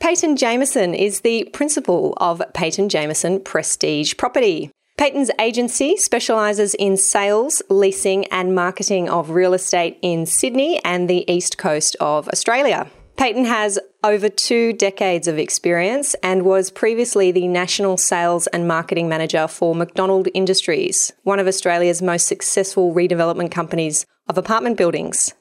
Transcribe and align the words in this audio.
Paton 0.00 0.36
Jamieson 0.36 0.94
is 0.94 1.20
the 1.20 1.50
principal 1.52 2.14
of 2.18 2.40
Paton 2.54 2.88
Jamieson 2.88 3.40
Prestige 3.40 4.16
Property. 4.16 4.70
Paton's 4.96 5.30
agency 5.40 5.96
specialises 5.96 6.74
in 6.74 6.96
sales, 6.96 7.62
leasing, 7.68 8.24
and 8.26 8.54
marketing 8.54 9.08
of 9.08 9.30
real 9.30 9.54
estate 9.54 9.98
in 10.00 10.24
Sydney 10.24 10.80
and 10.84 11.10
the 11.10 11.30
east 11.30 11.58
coast 11.58 11.96
of 12.00 12.28
Australia. 12.28 12.88
Paton 13.16 13.44
has 13.44 13.80
over 14.04 14.28
two 14.28 14.72
decades 14.72 15.26
of 15.26 15.36
experience 15.36 16.14
and 16.22 16.44
was 16.44 16.70
previously 16.70 17.32
the 17.32 17.48
National 17.48 17.96
Sales 17.96 18.46
and 18.48 18.68
Marketing 18.68 19.08
Manager 19.08 19.48
for 19.48 19.74
McDonald 19.74 20.28
Industries, 20.32 21.12
one 21.24 21.40
of 21.40 21.48
Australia's 21.48 22.00
most 22.00 22.26
successful 22.26 22.94
redevelopment 22.94 23.50
companies 23.50 24.06
of 24.28 24.38
apartment 24.38 24.76
buildings. 24.76 25.34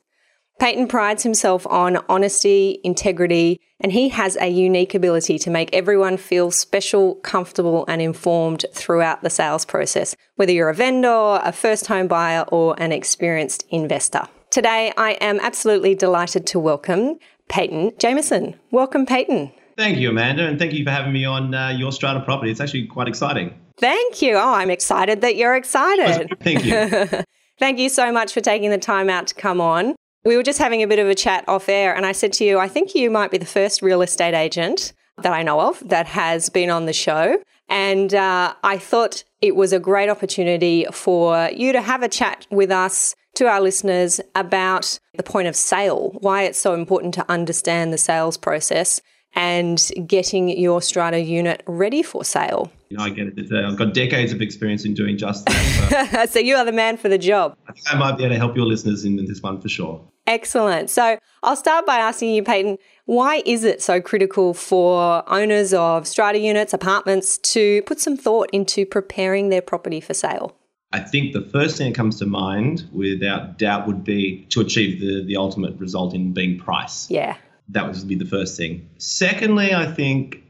Paton 0.59 0.87
prides 0.87 1.21
himself 1.21 1.67
on 1.67 1.99
honesty, 2.09 2.79
integrity, 2.83 3.59
and 3.79 3.91
he 3.91 4.09
has 4.09 4.35
a 4.37 4.47
unique 4.47 4.95
ability 4.95 5.37
to 5.37 5.51
make 5.51 5.69
everyone 5.71 6.17
feel 6.17 6.49
special, 6.49 7.15
comfortable, 7.15 7.85
and 7.87 8.01
informed 8.01 8.65
throughout 8.73 9.21
the 9.21 9.29
sales 9.29 9.65
process, 9.65 10.15
whether 10.35 10.51
you're 10.51 10.69
a 10.69 10.73
vendor, 10.73 11.39
a 11.43 11.51
first 11.51 11.85
home 11.85 12.07
buyer, 12.07 12.43
or 12.47 12.75
an 12.81 12.91
experienced 12.91 13.65
investor. 13.69 14.23
Today, 14.49 14.91
I 14.97 15.11
am 15.21 15.39
absolutely 15.41 15.93
delighted 15.93 16.47
to 16.47 16.59
welcome 16.59 17.19
Paton 17.49 17.91
Jamieson. 17.99 18.55
Welcome, 18.71 19.05
Paton. 19.05 19.51
Thank 19.77 19.99
you, 19.99 20.09
Amanda, 20.09 20.47
and 20.47 20.57
thank 20.57 20.73
you 20.73 20.83
for 20.83 20.89
having 20.89 21.13
me 21.13 21.23
on 21.23 21.53
uh, 21.53 21.69
your 21.69 21.91
Strata 21.91 22.21
property. 22.21 22.49
It's 22.49 22.59
actually 22.59 22.87
quite 22.87 23.07
exciting. 23.07 23.53
Thank 23.79 24.23
you. 24.23 24.33
Oh, 24.35 24.55
I'm 24.55 24.71
excited 24.71 25.21
that 25.21 25.35
you're 25.35 25.55
excited. 25.55 26.35
Thank 26.41 26.65
you. 26.65 27.23
Thank 27.59 27.77
you 27.77 27.89
so 27.89 28.11
much 28.11 28.33
for 28.33 28.41
taking 28.41 28.71
the 28.71 28.79
time 28.79 29.07
out 29.07 29.27
to 29.27 29.35
come 29.35 29.61
on. 29.61 29.95
We 30.27 30.35
were 30.35 30.43
just 30.43 30.59
having 30.59 30.83
a 30.83 30.87
bit 30.87 30.99
of 30.99 31.07
a 31.07 31.15
chat 31.15 31.45
off 31.47 31.69
air, 31.69 31.95
and 31.95 32.05
I 32.05 32.11
said 32.11 32.33
to 32.33 32.43
you, 32.43 32.59
I 32.59 32.67
think 32.67 32.93
you 32.93 33.09
might 33.09 33.31
be 33.31 33.37
the 33.37 33.45
first 33.45 33.81
real 33.81 34.01
estate 34.01 34.33
agent 34.33 34.91
that 35.19 35.31
I 35.31 35.41
know 35.41 35.61
of 35.61 35.81
that 35.87 36.05
has 36.07 36.49
been 36.49 36.69
on 36.69 36.85
the 36.85 36.91
show. 36.91 37.41
And 37.69 38.13
uh, 38.13 38.53
I 38.61 38.77
thought 38.77 39.23
it 39.39 39.55
was 39.55 39.71
a 39.71 39.79
great 39.79 40.09
opportunity 40.09 40.85
for 40.91 41.49
you 41.55 41.71
to 41.71 41.79
have 41.79 42.03
a 42.03 42.09
chat 42.09 42.45
with 42.51 42.71
us, 42.71 43.15
to 43.35 43.47
our 43.47 43.61
listeners, 43.61 44.19
about 44.35 44.99
the 45.15 45.23
point 45.23 45.47
of 45.47 45.55
sale, 45.55 46.09
why 46.19 46.41
it's 46.41 46.59
so 46.59 46.73
important 46.73 47.13
to 47.13 47.31
understand 47.31 47.93
the 47.93 47.97
sales 47.97 48.35
process 48.35 48.99
and 49.37 49.91
getting 50.07 50.49
your 50.49 50.81
strata 50.81 51.19
unit 51.19 51.61
ready 51.67 52.01
for 52.01 52.25
sale. 52.25 52.71
You 52.89 52.97
know, 52.97 53.03
I 53.03 53.11
get 53.11 53.37
it. 53.37 53.51
Uh, 53.51 53.67
I've 53.67 53.77
got 53.77 53.93
decades 53.93 54.33
of 54.33 54.41
experience 54.41 54.83
in 54.83 54.95
doing 54.95 55.15
just 55.15 55.45
that. 55.45 56.09
So. 56.11 56.25
so 56.31 56.39
you 56.39 56.55
are 56.55 56.65
the 56.65 56.71
man 56.71 56.97
for 56.97 57.07
the 57.07 57.19
job. 57.19 57.55
I 57.69 57.73
think 57.73 57.93
I 57.93 57.97
might 57.97 58.17
be 58.17 58.23
able 58.23 58.33
to 58.33 58.39
help 58.39 58.55
your 58.55 58.65
listeners 58.65 59.05
in 59.05 59.15
this 59.27 59.41
one 59.41 59.61
for 59.61 59.69
sure. 59.69 60.03
Excellent. 60.25 60.89
So 60.89 61.19
I'll 61.43 61.55
start 61.55 61.85
by 61.85 61.97
asking 61.97 62.33
you, 62.33 62.43
Paton, 62.43 62.79
why 63.05 63.43
is 63.45 63.63
it 63.63 63.81
so 63.81 64.01
critical 64.01 64.55
for 64.55 65.23
owners 65.31 65.71
of 65.71 66.07
strata 66.07 66.39
units, 66.39 66.73
apartments, 66.73 67.37
to 67.37 67.83
put 67.83 67.99
some 67.99 68.17
thought 68.17 68.49
into 68.51 68.87
preparing 68.87 69.49
their 69.49 69.61
property 69.61 70.01
for 70.01 70.15
sale? 70.15 70.55
I 70.93 71.01
think 71.01 71.33
the 71.33 71.41
first 71.41 71.77
thing 71.77 71.91
that 71.91 71.95
comes 71.95 72.17
to 72.19 72.25
mind, 72.25 72.89
without 72.91 73.59
doubt, 73.59 73.85
would 73.85 74.03
be 74.03 74.47
to 74.49 74.61
achieve 74.61 74.99
the, 74.99 75.23
the 75.23 75.35
ultimate 75.37 75.77
result 75.79 76.15
in 76.15 76.33
being 76.33 76.57
price. 76.57 77.11
Yeah. 77.11 77.37
That 77.69 77.85
would 77.87 78.07
be 78.07 78.15
the 78.15 78.25
first 78.25 78.57
thing. 78.57 78.89
Secondly, 78.97 79.73
I 79.73 79.91
think 79.91 80.43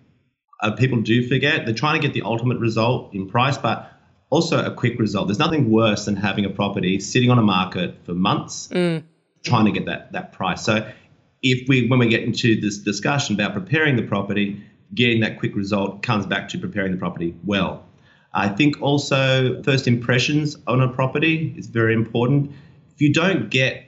uh, 0.61 0.72
people 0.72 1.01
do 1.01 1.28
forget 1.28 1.66
they're 1.66 1.73
trying 1.73 2.00
to 2.00 2.07
get 2.07 2.13
the 2.13 2.22
ultimate 2.22 2.59
result 2.59 3.13
in 3.13 3.28
price, 3.28 3.57
but 3.57 3.91
also 4.29 4.63
a 4.63 4.72
quick 4.72 5.00
result. 5.00 5.28
There's 5.28 5.39
nothing 5.39 5.72
worse 5.72 6.05
than 6.05 6.16
having 6.16 6.45
a 6.45 6.50
property 6.50 7.00
sitting 7.00 7.31
on 7.31 7.39
a 7.39 7.44
market 7.44 7.95
for 8.05 8.13
months, 8.13 8.67
mm. 8.67 9.03
trying 9.44 9.66
to 9.66 9.72
get 9.72 9.85
that 9.85 10.11
that 10.11 10.31
price. 10.31 10.63
So, 10.63 10.89
if 11.41 11.67
we 11.67 11.88
when 11.88 12.00
we 12.00 12.07
get 12.07 12.23
into 12.23 12.59
this 12.59 12.79
discussion 12.79 13.35
about 13.35 13.53
preparing 13.53 13.95
the 13.95 14.03
property, 14.03 14.61
getting 14.94 15.22
that 15.22 15.39
quick 15.39 15.55
result 15.55 16.03
comes 16.03 16.25
back 16.25 16.49
to 16.49 16.57
preparing 16.57 16.91
the 16.91 16.97
property 16.97 17.35
well. 17.45 17.84
I 18.34 18.49
think 18.49 18.81
also 18.81 19.63
first 19.63 19.88
impressions 19.88 20.57
on 20.67 20.81
a 20.81 20.88
property 20.88 21.55
is 21.57 21.67
very 21.67 21.94
important. 21.94 22.51
If 22.94 23.01
you 23.01 23.13
don't 23.13 23.49
get 23.49 23.87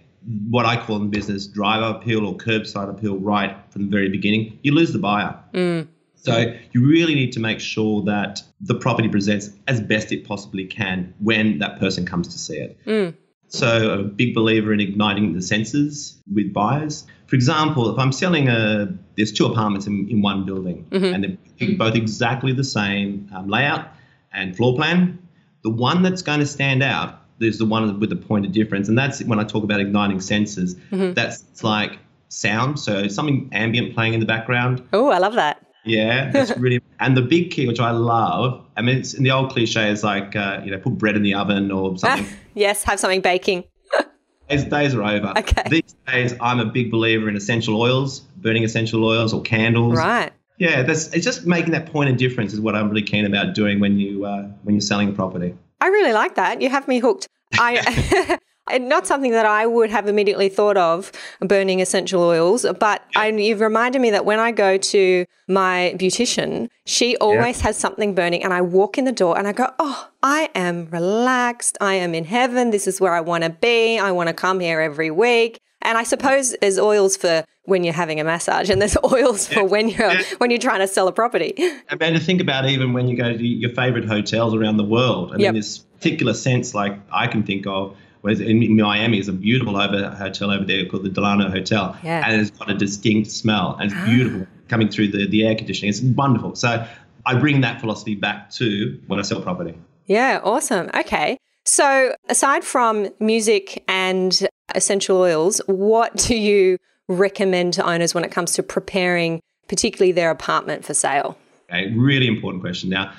what 0.49 0.65
I 0.65 0.75
call 0.83 0.97
in 0.97 1.09
business 1.09 1.47
driver 1.47 1.97
appeal 1.97 2.25
or 2.25 2.35
curbside 2.35 2.89
appeal 2.89 3.17
right 3.17 3.55
from 3.69 3.85
the 3.85 3.91
very 3.91 4.09
beginning, 4.09 4.59
you 4.63 4.73
lose 4.73 4.93
the 4.93 4.99
buyer. 4.99 5.37
Mm. 5.53 5.87
So 6.15 6.53
you 6.73 6.85
really 6.85 7.15
need 7.15 7.31
to 7.33 7.39
make 7.39 7.61
sure 7.61 8.03
that 8.03 8.43
the 8.59 8.75
property 8.75 9.07
presents 9.07 9.51
as 9.67 9.79
best 9.79 10.11
it 10.11 10.27
possibly 10.27 10.65
can 10.65 11.13
when 11.19 11.59
that 11.59 11.79
person 11.79 12.05
comes 12.05 12.27
to 12.29 12.37
see 12.37 12.57
it. 12.57 12.77
Mm. 12.85 13.15
So 13.47 13.93
a 13.93 14.03
big 14.03 14.35
believer 14.35 14.73
in 14.73 14.79
igniting 14.79 15.33
the 15.33 15.41
senses 15.41 16.21
with 16.31 16.53
buyers. 16.53 17.07
For 17.25 17.35
example, 17.35 17.91
if 17.91 17.97
I'm 17.97 18.11
selling 18.11 18.47
a, 18.47 18.93
there's 19.15 19.31
two 19.31 19.45
apartments 19.45 19.87
in, 19.87 20.07
in 20.09 20.21
one 20.21 20.45
building 20.45 20.85
mm-hmm. 20.91 21.05
and 21.05 21.39
they're 21.59 21.77
both 21.77 21.95
exactly 21.95 22.53
the 22.53 22.63
same 22.63 23.29
um, 23.33 23.47
layout 23.47 23.87
and 24.31 24.55
floor 24.55 24.75
plan, 24.75 25.17
the 25.63 25.69
one 25.69 26.03
that's 26.03 26.21
going 26.21 26.39
to 26.39 26.45
stand 26.45 26.83
out 26.83 27.18
is 27.39 27.57
the 27.57 27.65
one 27.65 27.99
with 27.99 28.09
the 28.09 28.15
point 28.15 28.45
of 28.45 28.51
difference. 28.51 28.89
And 28.89 28.97
that's 28.97 29.23
when 29.23 29.39
I 29.39 29.43
talk 29.43 29.63
about 29.63 29.79
igniting 29.79 30.21
senses. 30.21 30.75
Mm-hmm. 30.91 31.13
That's 31.13 31.63
like 31.63 31.99
sound. 32.29 32.79
So 32.79 33.07
something 33.07 33.49
ambient 33.51 33.93
playing 33.93 34.13
in 34.13 34.19
the 34.19 34.25
background. 34.25 34.87
Oh, 34.93 35.09
I 35.09 35.17
love 35.17 35.33
that. 35.33 35.65
Yeah, 35.85 36.29
that's 36.31 36.55
really. 36.57 36.81
and 36.99 37.15
the 37.15 37.21
big 37.21 37.51
key, 37.51 37.67
which 37.67 37.79
I 37.79 37.91
love, 37.91 38.65
I 38.77 38.81
mean, 38.81 38.97
it's 38.97 39.13
in 39.13 39.23
the 39.23 39.31
old 39.31 39.51
cliche 39.51 39.89
is 39.89 40.03
like, 40.03 40.35
uh, 40.35 40.61
you 40.63 40.71
know, 40.71 40.77
put 40.77 40.97
bread 40.97 41.15
in 41.15 41.23
the 41.23 41.33
oven 41.33 41.71
or 41.71 41.97
something. 41.97 42.27
yes, 42.53 42.83
have 42.83 42.99
something 42.99 43.21
baking. 43.21 43.63
These 44.49 44.65
days 44.65 44.93
are 44.93 45.03
over. 45.03 45.33
Okay. 45.37 45.63
These 45.69 45.95
days, 46.07 46.35
I'm 46.41 46.59
a 46.59 46.65
big 46.65 46.91
believer 46.91 47.29
in 47.29 47.35
essential 47.35 47.79
oils, 47.79 48.19
burning 48.19 48.63
essential 48.63 49.03
oils 49.05 49.33
or 49.33 49.41
candles. 49.41 49.97
Right. 49.97 50.31
Yeah, 50.57 50.83
that's 50.83 51.13
it's 51.13 51.23
just 51.23 51.45
making 51.45 51.71
that 51.71 51.85
point 51.85 52.09
of 52.09 52.17
difference 52.17 52.53
is 52.53 52.59
what 52.59 52.75
I'm 52.75 52.89
really 52.89 53.01
keen 53.01 53.25
about 53.25 53.55
doing 53.55 53.79
when 53.79 53.97
you 53.97 54.25
uh, 54.25 54.43
when 54.63 54.75
you're 54.75 54.81
selling 54.81 55.09
a 55.09 55.13
property. 55.13 55.55
I 55.81 55.87
really 55.87 56.13
like 56.13 56.35
that. 56.35 56.61
You 56.61 56.69
have 56.69 56.87
me 56.87 56.99
hooked. 56.99 57.27
I 57.53 58.37
not 58.79 59.07
something 59.07 59.31
that 59.31 59.45
I 59.45 59.65
would 59.65 59.89
have 59.89 60.07
immediately 60.07 60.49
thought 60.49 60.77
of 60.77 61.11
burning 61.41 61.81
essential 61.81 62.21
oils, 62.21 62.65
but 62.79 63.03
I, 63.15 63.29
you've 63.29 63.61
reminded 63.61 64.01
me 64.01 64.11
that 64.11 64.25
when 64.25 64.39
I 64.39 64.51
go 64.51 64.77
to 64.77 65.25
my 65.47 65.95
beautician, 65.97 66.69
she 66.85 67.17
always 67.17 67.57
yeah. 67.57 67.67
has 67.67 67.77
something 67.77 68.13
burning, 68.13 68.43
and 68.43 68.53
I 68.53 68.61
walk 68.61 68.97
in 68.97 69.05
the 69.05 69.11
door 69.11 69.37
and 69.37 69.47
I 69.47 69.53
go, 69.53 69.71
"Oh, 69.79 70.09
I 70.21 70.49
am 70.53 70.87
relaxed. 70.91 71.77
I 71.81 71.95
am 71.95 72.13
in 72.13 72.25
heaven. 72.25 72.69
This 72.69 72.87
is 72.87 73.01
where 73.01 73.13
I 73.13 73.21
want 73.21 73.43
to 73.43 73.49
be. 73.49 73.97
I 73.97 74.11
want 74.11 74.27
to 74.27 74.33
come 74.33 74.59
here 74.59 74.79
every 74.79 75.11
week." 75.11 75.59
And 75.81 75.97
I 75.97 76.03
suppose 76.03 76.55
there's 76.61 76.79
oils 76.79 77.17
for 77.17 77.45
when 77.63 77.83
you're 77.83 77.93
having 77.93 78.19
a 78.19 78.23
massage, 78.23 78.69
and 78.69 78.81
there's 78.81 78.97
oils 79.03 79.49
yeah. 79.49 79.59
for 79.59 79.63
when 79.65 79.89
you're 79.89 80.11
yeah. 80.11 80.23
when 80.39 80.51
you're 80.51 80.59
trying 80.59 80.79
to 80.79 80.87
sell 80.87 81.07
a 81.07 81.11
property. 81.11 81.53
And 81.89 81.99
to 81.99 82.19
think 82.19 82.41
about 82.41 82.67
even 82.67 82.93
when 82.93 83.07
you 83.07 83.15
go 83.15 83.31
to 83.31 83.45
your 83.45 83.71
favorite 83.71 84.05
hotels 84.05 84.53
around 84.53 84.77
the 84.77 84.83
world. 84.83 85.31
I 85.31 85.37
yep. 85.37 85.53
mean, 85.53 85.61
this 85.61 85.79
particular 85.79 86.33
sense, 86.33 86.73
like 86.73 86.97
I 87.11 87.27
can 87.27 87.43
think 87.43 87.67
of 87.67 87.95
Whereas 88.21 88.41
in 88.41 88.75
Miami 88.75 89.17
is 89.17 89.29
a 89.29 89.33
beautiful 89.33 89.77
over 89.79 90.09
hotel 90.09 90.51
over 90.51 90.65
there 90.65 90.85
called 90.85 91.03
the 91.03 91.09
Delano 91.09 91.49
Hotel, 91.49 91.97
yeah. 92.03 92.23
and 92.25 92.41
it's 92.41 92.51
got 92.51 92.69
a 92.69 92.73
distinct 92.73 93.31
smell 93.31 93.77
and 93.79 93.91
it's 93.91 93.99
ah. 93.99 94.05
beautiful 94.05 94.45
coming 94.67 94.89
through 94.89 95.09
the, 95.09 95.27
the 95.27 95.47
air 95.47 95.55
conditioning. 95.55 95.89
It's 95.89 96.01
wonderful. 96.01 96.55
So 96.55 96.85
I 97.25 97.35
bring 97.35 97.61
that 97.61 97.79
philosophy 97.79 98.15
back 98.15 98.49
to 98.51 98.99
when 99.07 99.19
I 99.19 99.23
sell 99.23 99.41
property. 99.41 99.75
Yeah, 100.05 100.41
awesome. 100.43 100.89
Okay. 100.93 101.37
So 101.69 102.15
aside 102.27 102.63
from 102.63 103.09
music 103.19 103.83
and 103.87 104.47
essential 104.73 105.17
oils, 105.17 105.61
what 105.67 106.15
do 106.15 106.35
you 106.35 106.79
recommend 107.07 107.73
to 107.73 107.87
owners 107.87 108.15
when 108.15 108.23
it 108.23 108.31
comes 108.31 108.53
to 108.53 108.63
preparing, 108.63 109.39
particularly 109.67 110.11
their 110.11 110.31
apartment 110.31 110.83
for 110.83 110.95
sale? 110.95 111.37
Okay, 111.69 111.93
really 111.95 112.25
important 112.25 112.63
question. 112.63 112.89
Now, 112.89 113.13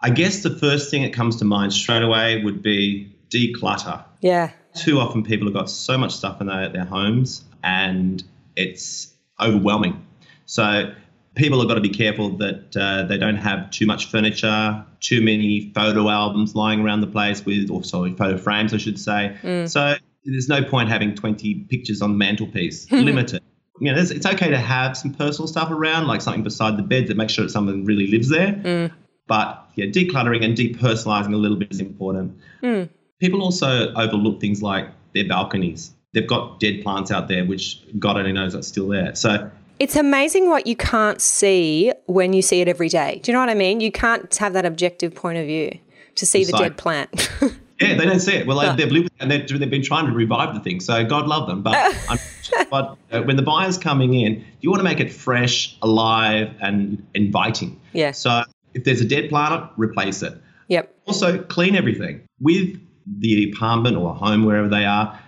I 0.00 0.08
guess 0.08 0.42
the 0.42 0.56
first 0.58 0.90
thing 0.90 1.02
that 1.02 1.12
comes 1.12 1.36
to 1.36 1.44
mind 1.44 1.74
straight 1.74 2.02
away 2.02 2.42
would 2.42 2.62
be 2.62 3.14
declutter. 3.28 4.02
Yeah. 4.22 4.52
Too 4.74 4.98
often 4.98 5.22
people 5.22 5.46
have 5.46 5.54
got 5.54 5.68
so 5.68 5.98
much 5.98 6.14
stuff 6.14 6.40
in 6.40 6.46
their, 6.46 6.70
their 6.70 6.86
homes 6.86 7.44
and 7.62 8.24
it's 8.56 9.12
overwhelming. 9.38 10.06
So 10.46 10.90
people 11.34 11.58
have 11.58 11.68
got 11.68 11.74
to 11.74 11.80
be 11.80 11.88
careful 11.88 12.30
that 12.38 12.76
uh, 12.76 13.04
they 13.04 13.18
don't 13.18 13.36
have 13.36 13.70
too 13.70 13.86
much 13.86 14.06
furniture, 14.06 14.84
too 15.00 15.20
many 15.20 15.72
photo 15.74 16.08
albums 16.08 16.54
lying 16.54 16.80
around 16.80 17.00
the 17.00 17.06
place 17.06 17.44
with, 17.44 17.70
or 17.70 17.82
sorry, 17.82 18.12
photo 18.12 18.36
frames, 18.38 18.72
I 18.72 18.76
should 18.76 18.98
say. 18.98 19.36
Mm. 19.42 19.68
So 19.68 19.96
there's 20.24 20.48
no 20.48 20.62
point 20.62 20.88
having 20.88 21.14
20 21.14 21.66
pictures 21.70 22.02
on 22.02 22.12
the 22.12 22.18
mantelpiece. 22.18 22.88
Limited. 22.92 23.42
You 23.80 23.92
know, 23.92 24.00
it's 24.00 24.24
okay 24.24 24.50
to 24.50 24.58
have 24.58 24.96
some 24.96 25.12
personal 25.12 25.48
stuff 25.48 25.70
around, 25.70 26.06
like 26.06 26.20
something 26.20 26.44
beside 26.44 26.76
the 26.76 26.82
bed 26.82 27.08
that 27.08 27.16
makes 27.16 27.32
sure 27.32 27.44
that 27.44 27.50
someone 27.50 27.84
really 27.84 28.06
lives 28.06 28.28
there. 28.28 28.52
Mm. 28.52 28.92
But 29.26 29.68
yeah, 29.74 29.86
decluttering 29.86 30.44
and 30.44 30.56
depersonalizing 30.56 31.34
a 31.34 31.36
little 31.36 31.56
bit 31.56 31.72
is 31.72 31.80
important. 31.80 32.38
Mm. 32.62 32.88
People 33.18 33.42
also 33.42 33.92
overlook 33.94 34.40
things 34.40 34.62
like 34.62 34.88
their 35.12 35.26
balconies. 35.26 35.92
They've 36.12 36.26
got 36.26 36.60
dead 36.60 36.82
plants 36.84 37.10
out 37.10 37.26
there, 37.26 37.44
which 37.44 37.80
God 37.98 38.16
only 38.16 38.32
knows 38.32 38.52
that's 38.52 38.68
still 38.68 38.86
there. 38.86 39.16
So 39.16 39.50
It's 39.80 39.96
amazing 39.96 40.48
what 40.48 40.66
you 40.66 40.76
can't 40.76 41.20
see 41.20 41.92
when 42.06 42.32
you 42.32 42.42
see 42.42 42.60
it 42.60 42.68
every 42.68 42.88
day. 42.88 43.20
Do 43.22 43.30
you 43.30 43.34
know 43.34 43.40
what 43.40 43.50
I 43.50 43.54
mean? 43.54 43.80
You 43.80 43.90
can't 43.90 44.34
have 44.36 44.52
that 44.52 44.64
objective 44.64 45.14
point 45.14 45.38
of 45.38 45.46
view 45.46 45.78
to 46.16 46.26
see 46.26 46.44
the 46.44 46.52
like- 46.52 46.62
dead 46.62 46.76
plant. 46.76 47.30
Yeah, 47.80 47.96
they 47.96 48.04
don't 48.04 48.20
see 48.20 48.34
it. 48.34 48.46
Well, 48.46 48.60
they, 48.60 48.84
they've 48.84 48.92
lived 48.92 49.10
and 49.18 49.30
they've, 49.30 49.46
they've 49.48 49.68
been 49.68 49.82
trying 49.82 50.06
to 50.06 50.12
revive 50.12 50.54
the 50.54 50.60
thing. 50.60 50.78
So 50.78 51.04
God 51.04 51.26
love 51.26 51.48
them. 51.48 51.62
But, 51.62 51.92
but 52.70 52.96
uh, 53.10 53.22
when 53.22 53.34
the 53.36 53.42
buyer's 53.42 53.76
coming 53.76 54.14
in, 54.14 54.44
you 54.60 54.70
want 54.70 54.78
to 54.78 54.84
make 54.84 55.00
it 55.00 55.12
fresh, 55.12 55.76
alive, 55.82 56.54
and 56.60 57.04
inviting. 57.14 57.80
Yeah. 57.92 58.12
So 58.12 58.44
if 58.74 58.84
there's 58.84 59.00
a 59.00 59.04
dead 59.04 59.28
plant, 59.28 59.70
replace 59.76 60.22
it. 60.22 60.40
yep. 60.68 60.94
Also, 61.06 61.42
clean 61.42 61.74
everything 61.74 62.20
with 62.40 62.80
the 63.18 63.50
apartment 63.50 63.96
or 63.96 64.14
home 64.14 64.44
wherever 64.44 64.68
they 64.68 64.84
are. 64.84 65.18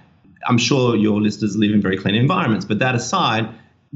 I'm 0.46 0.58
sure 0.58 0.94
your 0.94 1.20
listeners 1.20 1.56
live 1.56 1.72
in 1.72 1.82
very 1.82 1.96
clean 1.96 2.14
environments, 2.14 2.64
but 2.64 2.78
that 2.78 2.94
aside, 2.94 3.52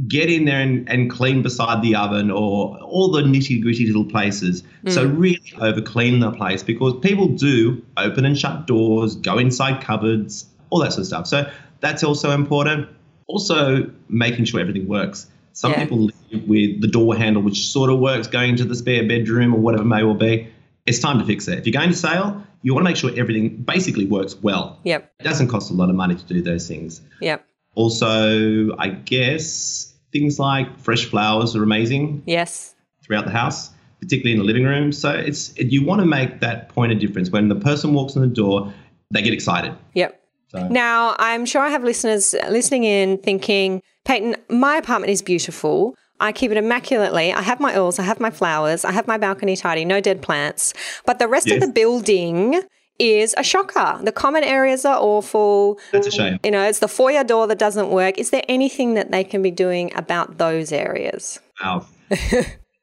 get 0.09 0.31
in 0.31 0.45
there 0.45 0.61
and, 0.61 0.89
and 0.89 1.11
clean 1.11 1.43
beside 1.43 1.83
the 1.83 1.95
oven 1.95 2.31
or 2.31 2.79
all 2.79 3.11
the 3.11 3.23
nitty 3.23 3.61
gritty 3.63 3.87
little 3.87 4.05
places. 4.05 4.63
So 4.89 5.07
mm. 5.07 5.19
really 5.19 5.53
over 5.61 5.83
clean 5.83 6.21
the 6.21 6.31
place 6.31 6.63
because 6.63 6.95
people 7.01 7.29
do 7.29 7.85
open 7.97 8.25
and 8.25 8.39
shut 8.39 8.67
doors, 8.67 9.17
go 9.17 9.39
inside 9.39 9.83
cupboards, 9.83 10.47
all 10.71 10.81
that 10.81 10.93
sort 10.93 11.01
of 11.01 11.07
stuff. 11.07 11.27
So 11.27 11.51
that's 11.81 12.05
also 12.05 12.31
important. 12.31 12.89
Also 13.27 13.91
making 14.09 14.45
sure 14.47 14.61
everything 14.61 14.89
works. 14.89 15.27
Some 15.53 15.73
Yeah. 15.73 15.81
people 15.81 16.11
live 16.31 16.49
with 16.49 16.81
the 16.81 16.89
door 16.89 17.17
handle, 17.17 17.43
which 17.43 17.67
sort 17.67 17.91
of 17.91 17.99
works, 17.99 18.27
going 18.27 18.57
to 18.57 18.65
the 18.65 18.75
spare 18.75 19.07
bedroom 19.07 19.55
or 19.55 19.61
whatever 19.61 19.83
it 19.83 19.87
may 19.87 20.05
well 20.05 20.15
be. 20.15 20.47
It's 20.87 21.01
time 21.01 21.19
to 21.19 21.25
fix 21.25 21.49
it. 21.49 21.59
If 21.59 21.67
you're 21.67 21.79
going 21.79 21.91
to 21.91 21.97
sale, 21.97 22.43
you 22.63 22.75
want 22.75 22.85
to 22.85 22.91
make 22.91 22.97
sure 22.97 23.11
everything 23.17 23.57
basically 23.57 24.07
works 24.07 24.37
well. 24.41 24.79
Yep. 24.85 25.13
It 25.21 25.25
doesn't 25.25 25.49
cost 25.49 25.71
a 25.71 25.75
lot 25.75 25.89
of 25.89 25.97
money 25.97 26.15
to 26.15 26.25
do 26.25 26.41
those 26.43 26.67
things. 26.69 27.01
Yep. 27.21 27.45
Also, 27.75 28.77
I 28.77 28.89
guess 28.89 29.95
things 30.13 30.39
like 30.39 30.79
fresh 30.79 31.05
flowers 31.05 31.55
are 31.55 31.63
amazing 31.63 32.23
Yes. 32.27 32.75
throughout 33.03 33.25
the 33.25 33.31
house, 33.31 33.71
particularly 34.01 34.33
in 34.33 34.39
the 34.39 34.45
living 34.45 34.65
room. 34.65 34.93
So 34.93 35.11
it's 35.11 35.55
you 35.59 35.85
want 35.85 36.01
to 36.01 36.07
make 36.07 36.41
that 36.41 36.69
point 36.69 36.93
of 36.93 36.99
difference 36.99 37.31
when 37.31 37.49
the 37.49 37.55
person 37.55 37.95
walks 37.95 38.17
in 38.17 38.23
the 38.23 38.29
door, 38.29 38.73
they 39.11 39.23
get 39.23 39.33
excited. 39.33 39.73
Yep. 39.95 40.21
So 40.49 40.69
Now, 40.69 41.15
I'm 41.19 41.47
sure 41.47 41.63
I 41.63 41.69
have 41.69 41.85
listeners 41.85 42.35
listening 42.49 42.85
in 42.85 43.19
thinking, 43.19 43.83
Paton, 44.05 44.37
my 44.49 44.77
apartment 44.77 45.11
is 45.13 45.23
beautiful. 45.23 45.95
I 46.19 46.33
keep 46.33 46.51
it 46.51 46.57
immaculately. 46.57 47.33
I 47.33 47.41
have 47.41 47.61
my 47.61 47.79
oils, 47.79 47.99
I 47.99 48.03
have 48.03 48.21
my 48.21 48.31
flowers, 48.31 48.85
I 48.85 48.93
have 48.93 49.07
my 49.07 49.17
balcony 49.17 49.57
tidy, 49.57 49.85
no 49.85 50.01
dead 50.01 50.21
plants. 50.21 50.75
But 51.07 51.19
the 51.19 51.29
rest 51.29 51.51
of 51.51 51.61
the 51.61 51.69
building 51.69 52.63
is 53.01 53.35
a 53.39 53.43
shocker. 53.43 53.99
The 54.03 54.13
common 54.13 54.45
areas 54.45 54.85
are 54.85 54.99
awful. 54.99 55.81
that's 55.91 56.07
a 56.07 56.11
shame. 56.11 56.39
You 56.45 56.51
know, 56.51 56.63
it's 56.63 56.81
the 56.81 56.89
foyer 56.89 57.25
door 57.25 57.47
that 57.47 57.59
doesn't 57.59 57.91
work. 57.91 58.19
Is 58.19 58.31
there 58.31 58.43
anything 58.49 58.95
that 58.95 59.11
they 59.11 59.25
can 59.25 59.43
be 59.43 59.51
doing 59.51 59.91
about 59.97 60.39
those 60.39 60.71
areas? 60.73 61.41
Wow. 61.63 61.87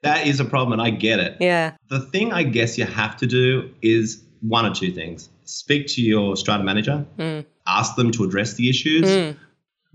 that 0.02 0.26
is 0.26 0.40
a 0.40 0.46
problem, 0.46 0.80
and 0.80 0.82
I 0.82 0.90
get 0.90 1.20
it. 1.20 1.38
Yeah. 1.40 1.74
The 1.90 2.00
thing 2.00 2.34
I 2.34 2.44
guess 2.44 2.78
you 2.78 2.86
have 2.86 3.16
to 3.18 3.28
do 3.28 3.70
is 3.82 4.24
one 4.42 4.66
or 4.66 4.74
two 4.74 4.92
things. 4.92 5.30
Speak 5.46 5.88
to 5.88 6.02
your 6.02 6.36
strata 6.36 6.64
manager, 6.64 7.06
mm. 7.18 7.46
ask 7.68 7.96
them 7.96 8.12
to 8.12 8.24
address 8.24 8.56
the 8.56 8.70
issues. 8.70 9.06
Mm. 9.06 9.38